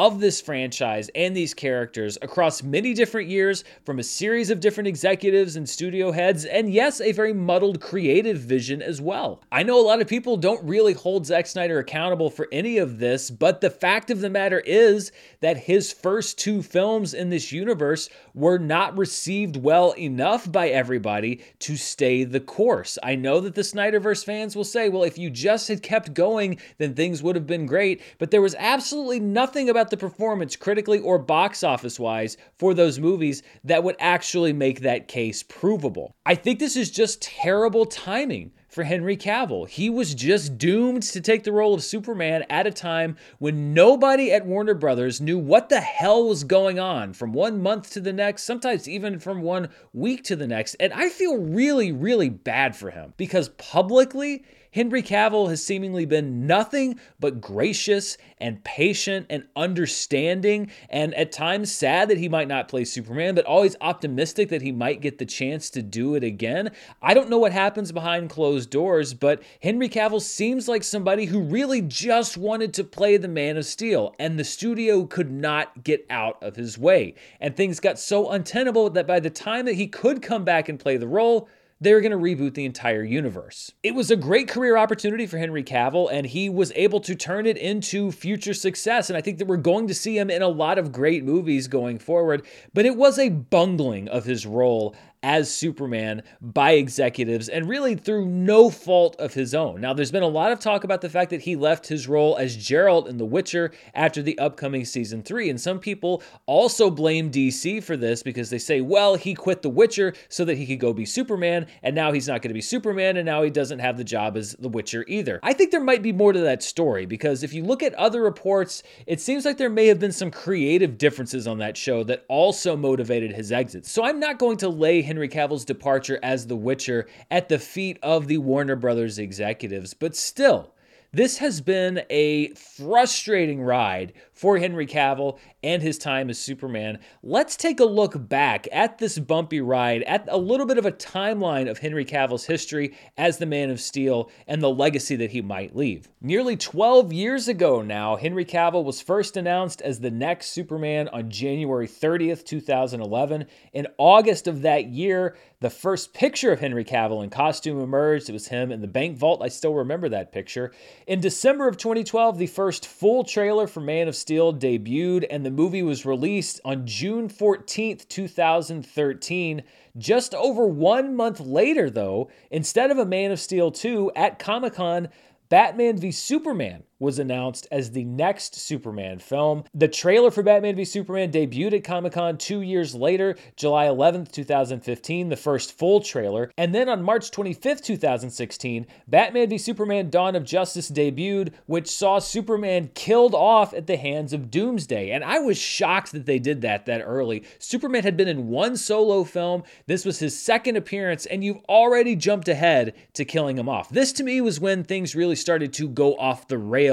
of 0.00 0.18
this 0.18 0.40
franchise 0.40 1.10
and 1.14 1.36
these 1.36 1.52
characters 1.52 2.16
across 2.22 2.62
many 2.62 2.94
different 2.94 3.28
years 3.28 3.64
from 3.84 3.98
a 3.98 4.02
series 4.02 4.48
of 4.48 4.58
different 4.58 4.88
executives 4.88 5.56
and 5.56 5.68
studio 5.68 6.10
heads, 6.10 6.46
and 6.46 6.72
yes, 6.72 7.02
a 7.02 7.12
very 7.12 7.34
muddled 7.34 7.82
creative 7.82 8.38
vision 8.38 8.80
as 8.80 8.98
well. 8.98 9.42
I 9.52 9.62
know 9.62 9.78
a 9.78 9.84
lot 9.84 10.00
of 10.00 10.08
people 10.08 10.38
don't 10.38 10.66
really 10.66 10.94
hold 10.94 11.26
Zack 11.26 11.46
Snyder 11.46 11.78
accountable 11.78 12.30
for 12.30 12.48
any 12.50 12.78
of 12.78 12.98
this, 12.98 13.30
but 13.30 13.60
the 13.60 13.68
fact 13.68 14.10
of 14.10 14.22
the 14.22 14.30
matter 14.30 14.60
is 14.60 15.12
that 15.40 15.58
his 15.58 15.92
first 15.92 16.38
two 16.38 16.62
films 16.62 17.12
in 17.12 17.28
this 17.28 17.52
universe 17.52 18.08
were 18.32 18.58
not 18.58 18.96
received 18.96 19.58
well 19.58 19.92
enough 19.98 20.50
by 20.50 20.70
everybody 20.70 21.42
to 21.58 21.76
stay 21.76 22.24
the 22.24 22.40
course. 22.40 22.96
I 23.02 23.16
know 23.16 23.38
that 23.40 23.54
the 23.54 23.60
Snyderverse 23.60 24.24
fans 24.24 24.56
will 24.56 24.64
say, 24.64 24.88
well, 24.88 25.02
if 25.02 25.18
you 25.18 25.28
just 25.28 25.68
had 25.68 25.82
kept 25.82 26.14
going, 26.14 26.58
then 26.78 26.94
things 26.94 27.22
would 27.22 27.36
have 27.36 27.46
been 27.46 27.66
great, 27.66 28.00
but 28.16 28.30
there 28.30 28.40
was 28.40 28.54
absolutely 28.58 29.20
nothing 29.20 29.68
about 29.68 29.89
the 29.90 29.96
performance, 29.96 30.56
critically 30.56 30.98
or 30.98 31.18
box 31.18 31.62
office 31.62 31.98
wise, 31.98 32.36
for 32.58 32.74
those 32.74 32.98
movies 32.98 33.42
that 33.64 33.84
would 33.84 33.96
actually 34.00 34.52
make 34.52 34.80
that 34.80 35.08
case 35.08 35.42
provable. 35.42 36.14
I 36.24 36.34
think 36.34 36.58
this 36.58 36.76
is 36.76 36.90
just 36.90 37.22
terrible 37.22 37.86
timing 37.86 38.52
for 38.70 38.84
Henry 38.84 39.16
Cavill. 39.16 39.68
He 39.68 39.90
was 39.90 40.14
just 40.14 40.56
doomed 40.56 41.02
to 41.02 41.20
take 41.20 41.42
the 41.42 41.52
role 41.52 41.74
of 41.74 41.82
Superman 41.82 42.44
at 42.48 42.66
a 42.66 42.70
time 42.70 43.16
when 43.38 43.74
nobody 43.74 44.32
at 44.32 44.46
Warner 44.46 44.74
Brothers 44.74 45.20
knew 45.20 45.38
what 45.38 45.68
the 45.68 45.80
hell 45.80 46.28
was 46.28 46.44
going 46.44 46.78
on 46.78 47.12
from 47.12 47.32
one 47.32 47.60
month 47.60 47.90
to 47.92 48.00
the 48.00 48.12
next, 48.12 48.44
sometimes 48.44 48.88
even 48.88 49.18
from 49.18 49.42
one 49.42 49.68
week 49.92 50.22
to 50.24 50.36
the 50.36 50.46
next. 50.46 50.76
And 50.78 50.92
I 50.92 51.08
feel 51.08 51.36
really, 51.36 51.90
really 51.90 52.28
bad 52.28 52.76
for 52.76 52.90
him 52.90 53.12
because 53.16 53.48
publicly, 53.50 54.44
Henry 54.72 55.02
Cavill 55.02 55.48
has 55.48 55.64
seemingly 55.64 56.06
been 56.06 56.46
nothing 56.46 57.00
but 57.18 57.40
gracious 57.40 58.16
and 58.38 58.62
patient 58.62 59.26
and 59.28 59.44
understanding, 59.56 60.70
and 60.88 61.12
at 61.14 61.32
times 61.32 61.72
sad 61.72 62.08
that 62.08 62.18
he 62.18 62.28
might 62.28 62.46
not 62.46 62.68
play 62.68 62.84
Superman, 62.84 63.34
but 63.34 63.44
always 63.44 63.74
optimistic 63.80 64.48
that 64.48 64.62
he 64.62 64.70
might 64.70 65.00
get 65.00 65.18
the 65.18 65.26
chance 65.26 65.70
to 65.70 65.82
do 65.82 66.14
it 66.14 66.22
again. 66.22 66.70
I 67.02 67.14
don't 67.14 67.28
know 67.28 67.38
what 67.38 67.52
happens 67.52 67.90
behind 67.90 68.30
closed 68.30 68.70
doors, 68.70 69.12
but 69.12 69.42
Henry 69.60 69.88
Cavill 69.88 70.22
seems 70.22 70.68
like 70.68 70.84
somebody 70.84 71.24
who 71.24 71.40
really 71.40 71.82
just 71.82 72.36
wanted 72.36 72.72
to 72.74 72.84
play 72.84 73.16
the 73.16 73.28
Man 73.28 73.56
of 73.56 73.66
Steel, 73.66 74.14
and 74.20 74.38
the 74.38 74.44
studio 74.44 75.04
could 75.04 75.32
not 75.32 75.82
get 75.82 76.06
out 76.08 76.40
of 76.42 76.54
his 76.54 76.78
way. 76.78 77.14
And 77.40 77.56
things 77.56 77.80
got 77.80 77.98
so 77.98 78.30
untenable 78.30 78.90
that 78.90 79.06
by 79.06 79.18
the 79.18 79.30
time 79.30 79.66
that 79.66 79.74
he 79.74 79.88
could 79.88 80.22
come 80.22 80.44
back 80.44 80.68
and 80.68 80.78
play 80.78 80.96
the 80.96 81.08
role, 81.08 81.48
they 81.80 81.94
were 81.94 82.00
going 82.00 82.12
to 82.12 82.18
reboot 82.18 82.54
the 82.54 82.66
entire 82.66 83.02
universe. 83.02 83.72
It 83.82 83.94
was 83.94 84.10
a 84.10 84.16
great 84.16 84.48
career 84.48 84.76
opportunity 84.76 85.26
for 85.26 85.38
Henry 85.38 85.64
Cavill, 85.64 86.10
and 86.12 86.26
he 86.26 86.50
was 86.50 86.72
able 86.76 87.00
to 87.00 87.14
turn 87.14 87.46
it 87.46 87.56
into 87.56 88.12
future 88.12 88.52
success. 88.52 89.08
And 89.08 89.16
I 89.16 89.22
think 89.22 89.38
that 89.38 89.46
we're 89.46 89.56
going 89.56 89.88
to 89.88 89.94
see 89.94 90.18
him 90.18 90.30
in 90.30 90.42
a 90.42 90.48
lot 90.48 90.78
of 90.78 90.92
great 90.92 91.24
movies 91.24 91.68
going 91.68 91.98
forward. 91.98 92.44
But 92.74 92.84
it 92.84 92.96
was 92.96 93.18
a 93.18 93.30
bungling 93.30 94.08
of 94.08 94.24
his 94.24 94.44
role 94.44 94.94
as 95.22 95.52
Superman 95.52 96.22
by 96.40 96.72
executives 96.72 97.48
and 97.48 97.68
really 97.68 97.94
through 97.94 98.26
no 98.26 98.70
fault 98.70 99.16
of 99.18 99.34
his 99.34 99.54
own. 99.54 99.80
Now, 99.80 99.92
there's 99.92 100.10
been 100.10 100.22
a 100.22 100.28
lot 100.28 100.52
of 100.52 100.60
talk 100.60 100.84
about 100.84 101.00
the 101.00 101.10
fact 101.10 101.30
that 101.30 101.42
he 101.42 101.56
left 101.56 101.86
his 101.86 102.08
role 102.08 102.36
as 102.38 102.56
Geralt 102.56 103.08
in 103.08 103.18
The 103.18 103.24
Witcher 103.24 103.72
after 103.94 104.22
the 104.22 104.38
upcoming 104.38 104.84
season 104.84 105.22
three. 105.22 105.50
And 105.50 105.60
some 105.60 105.78
people 105.78 106.22
also 106.46 106.90
blame 106.90 107.30
DC 107.30 107.82
for 107.82 107.96
this 107.96 108.22
because 108.22 108.50
they 108.50 108.58
say, 108.58 108.80
well, 108.80 109.14
he 109.14 109.34
quit 109.34 109.62
The 109.62 109.68
Witcher 109.68 110.14
so 110.28 110.44
that 110.44 110.56
he 110.56 110.66
could 110.66 110.80
go 110.80 110.92
be 110.92 111.04
Superman, 111.04 111.66
and 111.82 111.94
now 111.94 112.12
he's 112.12 112.28
not 112.28 112.42
going 112.42 112.50
to 112.50 112.54
be 112.54 112.60
Superman, 112.60 113.16
and 113.16 113.26
now 113.26 113.42
he 113.42 113.50
doesn't 113.50 113.78
have 113.78 113.96
the 113.96 114.04
job 114.04 114.36
as 114.36 114.54
The 114.54 114.68
Witcher 114.68 115.04
either. 115.06 115.40
I 115.42 115.52
think 115.52 115.70
there 115.70 115.80
might 115.80 116.02
be 116.02 116.12
more 116.12 116.32
to 116.32 116.40
that 116.40 116.62
story 116.62 117.06
because 117.06 117.42
if 117.42 117.52
you 117.52 117.64
look 117.64 117.82
at 117.82 117.94
other 117.94 118.22
reports, 118.22 118.82
it 119.06 119.20
seems 119.20 119.44
like 119.44 119.58
there 119.58 119.68
may 119.70 119.86
have 119.86 119.98
been 119.98 120.12
some 120.12 120.30
creative 120.30 120.96
differences 120.96 121.46
on 121.46 121.58
that 121.58 121.76
show 121.76 122.04
that 122.04 122.24
also 122.28 122.76
motivated 122.76 123.32
his 123.32 123.52
exit. 123.52 123.84
So 123.84 124.04
I'm 124.04 124.20
not 124.20 124.38
going 124.38 124.56
to 124.58 124.68
lay 124.68 125.02
Henry 125.10 125.26
Cavill's 125.26 125.64
departure 125.64 126.20
as 126.22 126.46
The 126.46 126.54
Witcher 126.54 127.08
at 127.32 127.48
the 127.48 127.58
feet 127.58 127.98
of 128.00 128.28
the 128.28 128.38
Warner 128.38 128.76
Brothers 128.76 129.18
executives, 129.18 129.92
but 129.92 130.14
still, 130.14 130.72
this 131.12 131.38
has 131.38 131.60
been 131.60 132.02
a 132.08 132.50
frustrating 132.50 133.60
ride 133.60 134.12
for 134.40 134.56
Henry 134.56 134.86
Cavill 134.86 135.38
and 135.62 135.82
his 135.82 135.98
time 135.98 136.30
as 136.30 136.38
Superman. 136.38 136.98
Let's 137.22 137.56
take 137.56 137.78
a 137.78 137.84
look 137.84 138.26
back 138.26 138.66
at 138.72 138.96
this 138.96 139.18
bumpy 139.18 139.60
ride, 139.60 140.02
at 140.04 140.24
a 140.28 140.38
little 140.38 140.64
bit 140.64 140.78
of 140.78 140.86
a 140.86 140.92
timeline 140.92 141.68
of 141.68 141.76
Henry 141.76 142.06
Cavill's 142.06 142.46
history 142.46 142.96
as 143.18 143.36
the 143.36 143.44
Man 143.44 143.68
of 143.68 143.82
Steel 143.82 144.30
and 144.46 144.62
the 144.62 144.70
legacy 144.70 145.14
that 145.16 145.32
he 145.32 145.42
might 145.42 145.76
leave. 145.76 146.08
Nearly 146.22 146.56
12 146.56 147.12
years 147.12 147.48
ago 147.48 147.82
now, 147.82 148.16
Henry 148.16 148.46
Cavill 148.46 148.82
was 148.82 149.02
first 149.02 149.36
announced 149.36 149.82
as 149.82 150.00
the 150.00 150.10
next 150.10 150.52
Superman 150.52 151.08
on 151.08 151.28
January 151.28 151.86
30th, 151.86 152.46
2011. 152.46 153.44
In 153.74 153.88
August 153.98 154.48
of 154.48 154.62
that 154.62 154.86
year, 154.86 155.36
the 155.60 155.68
first 155.68 156.14
picture 156.14 156.50
of 156.50 156.60
Henry 156.60 156.86
Cavill 156.86 157.22
in 157.22 157.28
costume 157.28 157.78
emerged. 157.82 158.30
It 158.30 158.32
was 158.32 158.48
him 158.48 158.72
in 158.72 158.80
the 158.80 158.88
bank 158.88 159.18
vault. 159.18 159.42
I 159.42 159.48
still 159.48 159.74
remember 159.74 160.08
that 160.08 160.32
picture. 160.32 160.72
In 161.06 161.20
December 161.20 161.68
of 161.68 161.76
2012, 161.76 162.38
the 162.38 162.46
first 162.46 162.86
full 162.86 163.24
trailer 163.24 163.66
for 163.66 163.80
Man 163.80 164.08
of 164.08 164.16
Steel 164.16 164.29
Steel 164.30 164.54
debuted, 164.54 165.26
and 165.28 165.44
the 165.44 165.50
movie 165.50 165.82
was 165.82 166.06
released 166.06 166.60
on 166.64 166.86
June 166.86 167.28
14th, 167.28 168.06
2013. 168.06 169.64
Just 169.98 170.36
over 170.36 170.68
one 170.68 171.16
month 171.16 171.40
later, 171.40 171.90
though, 171.90 172.30
instead 172.48 172.92
of 172.92 172.98
a 172.98 173.04
Man 173.04 173.32
of 173.32 173.40
Steel 173.40 173.72
2 173.72 174.12
at 174.14 174.38
Comic 174.38 174.74
Con, 174.74 175.08
Batman 175.48 175.98
v 175.98 176.12
Superman 176.12 176.84
was 177.00 177.18
announced 177.18 177.66
as 177.72 177.90
the 177.90 178.04
next 178.04 178.54
Superman 178.54 179.18
film. 179.18 179.64
The 179.74 179.88
trailer 179.88 180.30
for 180.30 180.42
Batman 180.42 180.76
v 180.76 180.84
Superman 180.84 181.32
debuted 181.32 181.72
at 181.72 181.84
Comic 181.84 182.12
Con 182.12 182.36
two 182.38 182.60
years 182.60 182.94
later, 182.94 183.36
July 183.56 183.86
11th, 183.86 184.30
2015, 184.30 185.30
the 185.30 185.36
first 185.36 185.76
full 185.76 186.00
trailer. 186.00 186.52
And 186.58 186.74
then 186.74 186.88
on 186.88 187.02
March 187.02 187.30
25th, 187.30 187.82
2016, 187.82 188.86
Batman 189.08 189.48
v 189.48 189.58
Superman 189.58 190.10
Dawn 190.10 190.36
of 190.36 190.44
Justice 190.44 190.90
debuted, 190.90 191.54
which 191.66 191.88
saw 191.88 192.18
Superman 192.18 192.90
killed 192.94 193.34
off 193.34 193.72
at 193.72 193.86
the 193.86 193.96
hands 193.96 194.32
of 194.32 194.50
Doomsday. 194.50 195.10
And 195.10 195.24
I 195.24 195.38
was 195.38 195.56
shocked 195.58 196.12
that 196.12 196.26
they 196.26 196.38
did 196.38 196.60
that 196.60 196.84
that 196.86 197.00
early. 197.00 197.44
Superman 197.58 198.02
had 198.02 198.16
been 198.16 198.28
in 198.28 198.48
one 198.48 198.76
solo 198.76 199.24
film, 199.24 199.62
this 199.86 200.04
was 200.04 200.18
his 200.18 200.38
second 200.38 200.76
appearance, 200.76 201.24
and 201.24 201.42
you've 201.42 201.64
already 201.68 202.14
jumped 202.14 202.48
ahead 202.48 202.94
to 203.14 203.24
killing 203.24 203.56
him 203.56 203.68
off. 203.68 203.88
This 203.88 204.12
to 204.12 204.22
me 204.22 204.42
was 204.42 204.60
when 204.60 204.84
things 204.84 205.14
really 205.14 205.36
started 205.36 205.72
to 205.74 205.88
go 205.88 206.14
off 206.16 206.48
the 206.48 206.58
rails 206.58 206.89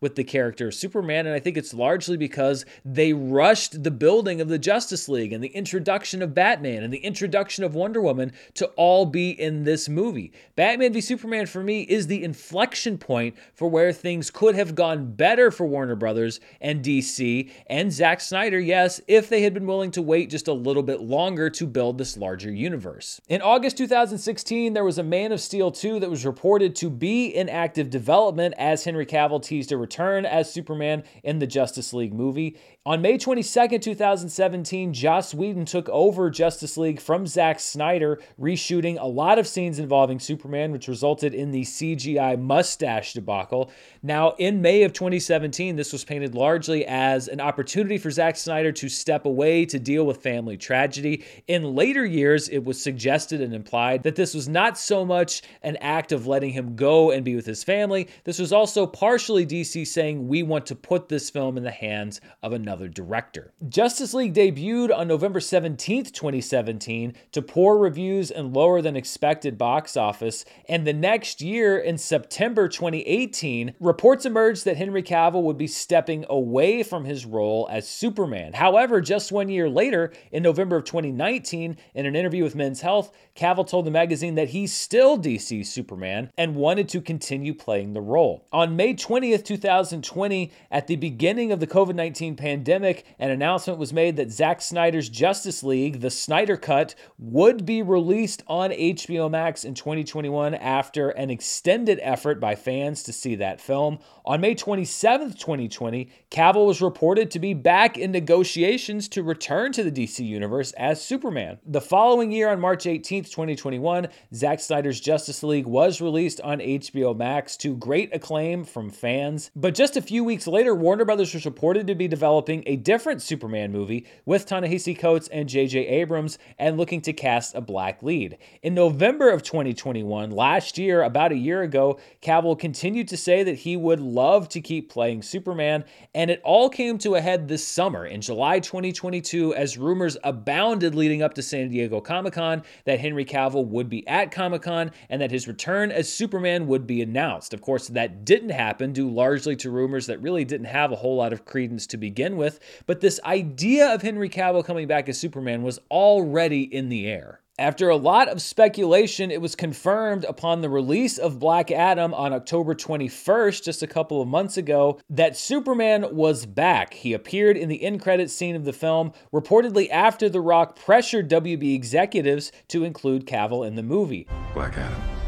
with 0.00 0.16
the 0.16 0.24
character 0.24 0.68
of 0.68 0.74
Superman. 0.74 1.26
And 1.26 1.34
I 1.34 1.40
think 1.40 1.56
it's 1.56 1.74
largely 1.74 2.16
because 2.16 2.64
they 2.84 3.12
rushed 3.12 3.82
the 3.82 3.90
building 3.90 4.40
of 4.40 4.48
the 4.48 4.58
Justice 4.58 5.08
League 5.08 5.32
and 5.32 5.42
the 5.42 5.48
introduction 5.48 6.22
of 6.22 6.34
Batman 6.34 6.82
and 6.82 6.92
the 6.92 6.98
introduction 6.98 7.64
of 7.64 7.74
Wonder 7.74 8.00
Woman 8.00 8.32
to 8.54 8.66
all 8.76 9.06
be 9.06 9.30
in 9.30 9.64
this 9.64 9.88
movie. 9.88 10.32
Batman 10.56 10.92
v 10.92 11.00
Superman 11.00 11.46
for 11.46 11.62
me 11.62 11.82
is 11.82 12.06
the 12.06 12.22
inflection 12.22 12.98
point 12.98 13.36
for 13.54 13.68
where 13.68 13.92
things 13.92 14.30
could 14.30 14.54
have 14.54 14.74
gone 14.74 15.12
better 15.12 15.50
for 15.50 15.66
Warner 15.66 15.96
Brothers 15.96 16.40
and 16.60 16.84
DC 16.84 17.50
and 17.66 17.92
Zack 17.92 18.20
Snyder, 18.20 18.60
yes, 18.60 19.00
if 19.08 19.28
they 19.28 19.42
had 19.42 19.54
been 19.54 19.66
willing 19.66 19.90
to 19.92 20.02
wait 20.02 20.30
just 20.30 20.48
a 20.48 20.52
little 20.52 20.82
bit 20.82 21.00
longer 21.00 21.50
to 21.50 21.66
build 21.66 21.98
this 21.98 22.16
larger 22.16 22.52
universe. 22.52 23.20
In 23.28 23.42
August 23.42 23.76
2016, 23.78 24.72
there 24.72 24.84
was 24.84 24.98
a 24.98 25.02
Man 25.02 25.32
of 25.32 25.40
Steel 25.40 25.70
2 25.70 26.00
that 26.00 26.10
was 26.10 26.24
reported 26.24 26.76
to 26.76 26.90
be 26.90 27.26
in 27.26 27.48
active 27.48 27.90
development 27.90 28.54
as 28.58 28.84
Henry 28.84 29.06
Cavill 29.06 29.39
teased 29.40 29.72
a 29.72 29.76
return 29.76 30.24
as 30.24 30.52
Superman 30.52 31.02
in 31.22 31.38
the 31.38 31.46
Justice 31.46 31.92
League 31.92 32.14
movie. 32.14 32.56
On 32.86 33.02
May 33.02 33.18
22, 33.18 33.78
2017, 33.78 34.92
Joss 34.92 35.34
Whedon 35.34 35.64
took 35.64 35.88
over 35.90 36.30
Justice 36.30 36.76
League 36.76 37.00
from 37.00 37.26
Zack 37.26 37.60
Snyder, 37.60 38.20
reshooting 38.40 38.98
a 38.98 39.06
lot 39.06 39.38
of 39.38 39.46
scenes 39.46 39.78
involving 39.78 40.18
Superman, 40.18 40.72
which 40.72 40.88
resulted 40.88 41.34
in 41.34 41.50
the 41.50 41.62
CGI 41.62 42.40
mustache 42.40 43.12
debacle. 43.12 43.70
Now, 44.02 44.34
in 44.38 44.62
May 44.62 44.82
of 44.82 44.92
2017, 44.92 45.76
this 45.76 45.92
was 45.92 46.04
painted 46.04 46.34
largely 46.34 46.86
as 46.86 47.28
an 47.28 47.40
opportunity 47.40 47.98
for 47.98 48.10
Zack 48.10 48.36
Snyder 48.36 48.72
to 48.72 48.88
step 48.88 49.26
away 49.26 49.66
to 49.66 49.78
deal 49.78 50.06
with 50.06 50.22
family 50.22 50.56
tragedy. 50.56 51.24
In 51.48 51.74
later 51.74 52.06
years, 52.06 52.48
it 52.48 52.64
was 52.64 52.82
suggested 52.82 53.40
and 53.40 53.54
implied 53.54 54.02
that 54.04 54.16
this 54.16 54.34
was 54.34 54.48
not 54.48 54.78
so 54.78 55.04
much 55.04 55.42
an 55.62 55.76
act 55.76 56.12
of 56.12 56.26
letting 56.26 56.50
him 56.50 56.76
go 56.76 57.10
and 57.10 57.24
be 57.24 57.36
with 57.36 57.46
his 57.46 57.64
family, 57.64 58.08
this 58.24 58.38
was 58.38 58.52
also 58.52 58.86
partially 58.86 59.29
DC 59.30 59.86
saying, 59.86 60.28
we 60.28 60.42
want 60.42 60.66
to 60.66 60.74
put 60.74 61.08
this 61.08 61.30
film 61.30 61.56
in 61.56 61.62
the 61.62 61.70
hands 61.70 62.20
of 62.42 62.52
another 62.52 62.88
director. 62.88 63.52
Justice 63.68 64.14
League 64.14 64.34
debuted 64.34 64.96
on 64.96 65.08
November 65.08 65.40
17th, 65.40 66.12
2017, 66.12 67.14
to 67.32 67.42
poor 67.42 67.78
reviews 67.78 68.30
and 68.30 68.54
lower 68.54 68.82
than 68.82 68.96
expected 68.96 69.56
box 69.56 69.96
office. 69.96 70.44
And 70.68 70.86
the 70.86 70.92
next 70.92 71.40
year, 71.40 71.78
in 71.78 71.98
September 71.98 72.68
2018, 72.68 73.74
reports 73.80 74.26
emerged 74.26 74.64
that 74.64 74.76
Henry 74.76 75.02
Cavill 75.02 75.42
would 75.42 75.58
be 75.58 75.66
stepping 75.66 76.24
away 76.28 76.82
from 76.82 77.04
his 77.04 77.26
role 77.26 77.68
as 77.70 77.88
Superman. 77.88 78.52
However, 78.52 79.00
just 79.00 79.32
one 79.32 79.48
year 79.48 79.68
later, 79.68 80.12
in 80.32 80.42
November 80.42 80.76
of 80.76 80.84
2019, 80.84 81.76
in 81.94 82.06
an 82.06 82.16
interview 82.16 82.42
with 82.44 82.54
Men's 82.54 82.80
Health, 82.80 83.12
Cavill 83.36 83.68
told 83.68 83.86
the 83.86 83.90
magazine 83.90 84.34
that 84.34 84.50
he's 84.50 84.72
still 84.72 85.18
DC 85.18 85.66
Superman 85.66 86.30
and 86.36 86.56
wanted 86.56 86.88
to 86.90 87.00
continue 87.00 87.54
playing 87.54 87.92
the 87.92 88.00
role. 88.00 88.46
On 88.52 88.76
May 88.76 88.94
20th, 89.20 89.44
2020, 89.44 90.50
at 90.70 90.86
the 90.86 90.96
beginning 90.96 91.52
of 91.52 91.60
the 91.60 91.66
COVID 91.66 91.94
19 91.94 92.36
pandemic, 92.36 93.04
an 93.18 93.30
announcement 93.30 93.78
was 93.78 93.92
made 93.92 94.16
that 94.16 94.30
Zack 94.30 94.62
Snyder's 94.62 95.10
Justice 95.10 95.62
League, 95.62 96.00
the 96.00 96.10
Snyder 96.10 96.56
Cut, 96.56 96.94
would 97.18 97.66
be 97.66 97.82
released 97.82 98.42
on 98.46 98.70
HBO 98.70 99.30
Max 99.30 99.64
in 99.64 99.74
2021 99.74 100.54
after 100.54 101.10
an 101.10 101.28
extended 101.28 101.98
effort 102.02 102.40
by 102.40 102.54
fans 102.54 103.02
to 103.02 103.12
see 103.12 103.34
that 103.34 103.60
film. 103.60 103.98
On 104.24 104.40
May 104.40 104.54
27, 104.54 105.32
2020, 105.32 106.10
Cavill 106.30 106.66
was 106.66 106.80
reported 106.80 107.30
to 107.30 107.38
be 107.38 107.52
back 107.52 107.98
in 107.98 108.12
negotiations 108.12 109.08
to 109.08 109.22
return 109.22 109.72
to 109.72 109.82
the 109.82 109.92
DC 109.92 110.24
Universe 110.24 110.72
as 110.72 111.02
Superman. 111.02 111.58
The 111.66 111.80
following 111.80 112.32
year, 112.32 112.48
on 112.48 112.60
March 112.60 112.86
18, 112.86 113.24
2021, 113.24 114.08
Zack 114.34 114.60
Snyder's 114.60 115.00
Justice 115.00 115.42
League 115.42 115.66
was 115.66 116.00
released 116.00 116.40
on 116.40 116.60
HBO 116.60 117.14
Max 117.14 117.56
to 117.58 117.76
great 117.76 118.14
acclaim 118.14 118.64
from 118.64 118.88
fans. 119.00 119.50
But 119.56 119.74
just 119.74 119.96
a 119.96 120.02
few 120.02 120.22
weeks 120.22 120.46
later, 120.46 120.74
Warner 120.74 121.04
Brothers 121.04 121.34
was 121.34 121.46
reported 121.46 121.86
to 121.86 121.94
be 121.94 122.06
developing 122.06 122.62
a 122.66 122.76
different 122.76 123.22
Superman 123.22 123.72
movie 123.72 124.06
with 124.24 124.46
Ta-Nehisi 124.46 124.98
Coates 124.98 125.28
and 125.28 125.48
J.J. 125.48 125.86
Abrams 125.86 126.38
and 126.58 126.76
looking 126.76 127.00
to 127.02 127.12
cast 127.12 127.54
a 127.54 127.60
black 127.60 128.02
lead. 128.02 128.38
In 128.62 128.74
November 128.74 129.30
of 129.30 129.42
2021, 129.42 130.30
last 130.30 130.78
year, 130.78 131.02
about 131.02 131.32
a 131.32 131.36
year 131.36 131.62
ago, 131.62 131.98
Cavill 132.22 132.58
continued 132.58 133.08
to 133.08 133.16
say 133.16 133.42
that 133.42 133.56
he 133.56 133.76
would 133.76 134.00
love 134.00 134.48
to 134.50 134.60
keep 134.60 134.90
playing 134.90 135.22
Superman, 135.22 135.84
and 136.14 136.30
it 136.30 136.40
all 136.44 136.68
came 136.68 136.98
to 136.98 137.14
a 137.14 137.20
head 137.20 137.48
this 137.48 137.66
summer 137.66 138.06
in 138.06 138.20
July 138.20 138.60
2022 138.60 139.54
as 139.54 139.78
rumors 139.78 140.16
abounded 140.22 140.94
leading 140.94 141.22
up 141.22 141.34
to 141.34 141.42
San 141.42 141.70
Diego 141.70 142.00
Comic 142.00 142.34
Con 142.34 142.62
that 142.84 143.00
Henry 143.00 143.24
Cavill 143.24 143.66
would 143.66 143.88
be 143.88 144.06
at 144.06 144.30
Comic 144.30 144.62
Con 144.62 144.90
and 145.08 145.22
that 145.22 145.30
his 145.30 145.48
return 145.48 145.90
as 145.90 146.12
Superman 146.12 146.66
would 146.66 146.86
be 146.86 147.00
announced. 147.00 147.54
Of 147.54 147.62
course, 147.62 147.88
that 147.88 148.24
didn't 148.24 148.50
happen 148.50 148.89
due 148.92 149.10
largely 149.10 149.56
to 149.56 149.70
rumors 149.70 150.06
that 150.06 150.20
really 150.20 150.44
didn't 150.44 150.66
have 150.66 150.92
a 150.92 150.96
whole 150.96 151.16
lot 151.16 151.32
of 151.32 151.44
credence 151.44 151.86
to 151.88 151.96
begin 151.96 152.36
with, 152.36 152.60
but 152.86 153.00
this 153.00 153.20
idea 153.24 153.92
of 153.92 154.02
Henry 154.02 154.28
Cavill 154.28 154.64
coming 154.64 154.86
back 154.86 155.08
as 155.08 155.18
Superman 155.18 155.62
was 155.62 155.78
already 155.90 156.62
in 156.62 156.88
the 156.88 157.06
air. 157.06 157.40
After 157.60 157.90
a 157.90 157.96
lot 157.96 158.28
of 158.28 158.40
speculation, 158.40 159.30
it 159.30 159.42
was 159.42 159.54
confirmed 159.54 160.24
upon 160.24 160.62
the 160.62 160.70
release 160.70 161.18
of 161.18 161.38
Black 161.38 161.70
Adam 161.70 162.14
on 162.14 162.32
October 162.32 162.74
21st, 162.74 163.62
just 163.62 163.82
a 163.82 163.86
couple 163.86 164.22
of 164.22 164.28
months 164.28 164.56
ago, 164.56 164.98
that 165.10 165.36
Superman 165.36 166.06
was 166.16 166.46
back. 166.46 166.94
He 166.94 167.12
appeared 167.12 167.58
in 167.58 167.68
the 167.68 167.82
end 167.82 168.00
credits 168.00 168.32
scene 168.32 168.56
of 168.56 168.64
the 168.64 168.72
film, 168.72 169.12
reportedly 169.30 169.90
after 169.90 170.30
The 170.30 170.40
Rock 170.40 170.74
pressured 170.74 171.28
WB 171.28 171.74
executives 171.74 172.50
to 172.68 172.82
include 172.82 173.26
Cavill 173.26 173.66
in 173.66 173.74
the 173.74 173.82
movie. 173.82 174.26
Black 174.54 174.78
Adam. 174.78 175.19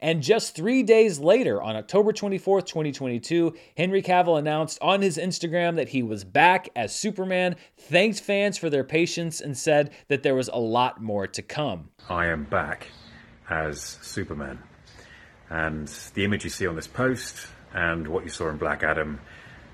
And 0.00 0.22
just 0.22 0.54
three 0.54 0.84
days 0.84 1.18
later, 1.18 1.60
on 1.60 1.74
October 1.74 2.12
24th, 2.12 2.66
2022, 2.66 3.54
Henry 3.76 4.02
Cavill 4.02 4.38
announced 4.38 4.78
on 4.80 5.02
his 5.02 5.18
Instagram 5.18 5.76
that 5.76 5.88
he 5.88 6.02
was 6.02 6.22
back 6.22 6.68
as 6.76 6.94
Superman, 6.94 7.56
thanked 7.76 8.20
fans 8.20 8.56
for 8.56 8.70
their 8.70 8.84
patience, 8.84 9.40
and 9.40 9.56
said 9.56 9.90
that 10.06 10.22
there 10.22 10.36
was 10.36 10.48
a 10.48 10.58
lot 10.58 11.02
more 11.02 11.26
to 11.26 11.42
come. 11.42 11.90
I 12.08 12.26
am 12.26 12.44
back 12.44 12.88
as 13.50 13.80
Superman. 14.02 14.62
And 15.50 15.88
the 16.14 16.24
image 16.24 16.44
you 16.44 16.50
see 16.50 16.66
on 16.66 16.76
this 16.76 16.86
post 16.86 17.48
and 17.74 18.06
what 18.06 18.22
you 18.22 18.30
saw 18.30 18.50
in 18.50 18.56
Black 18.56 18.82
Adam 18.82 19.20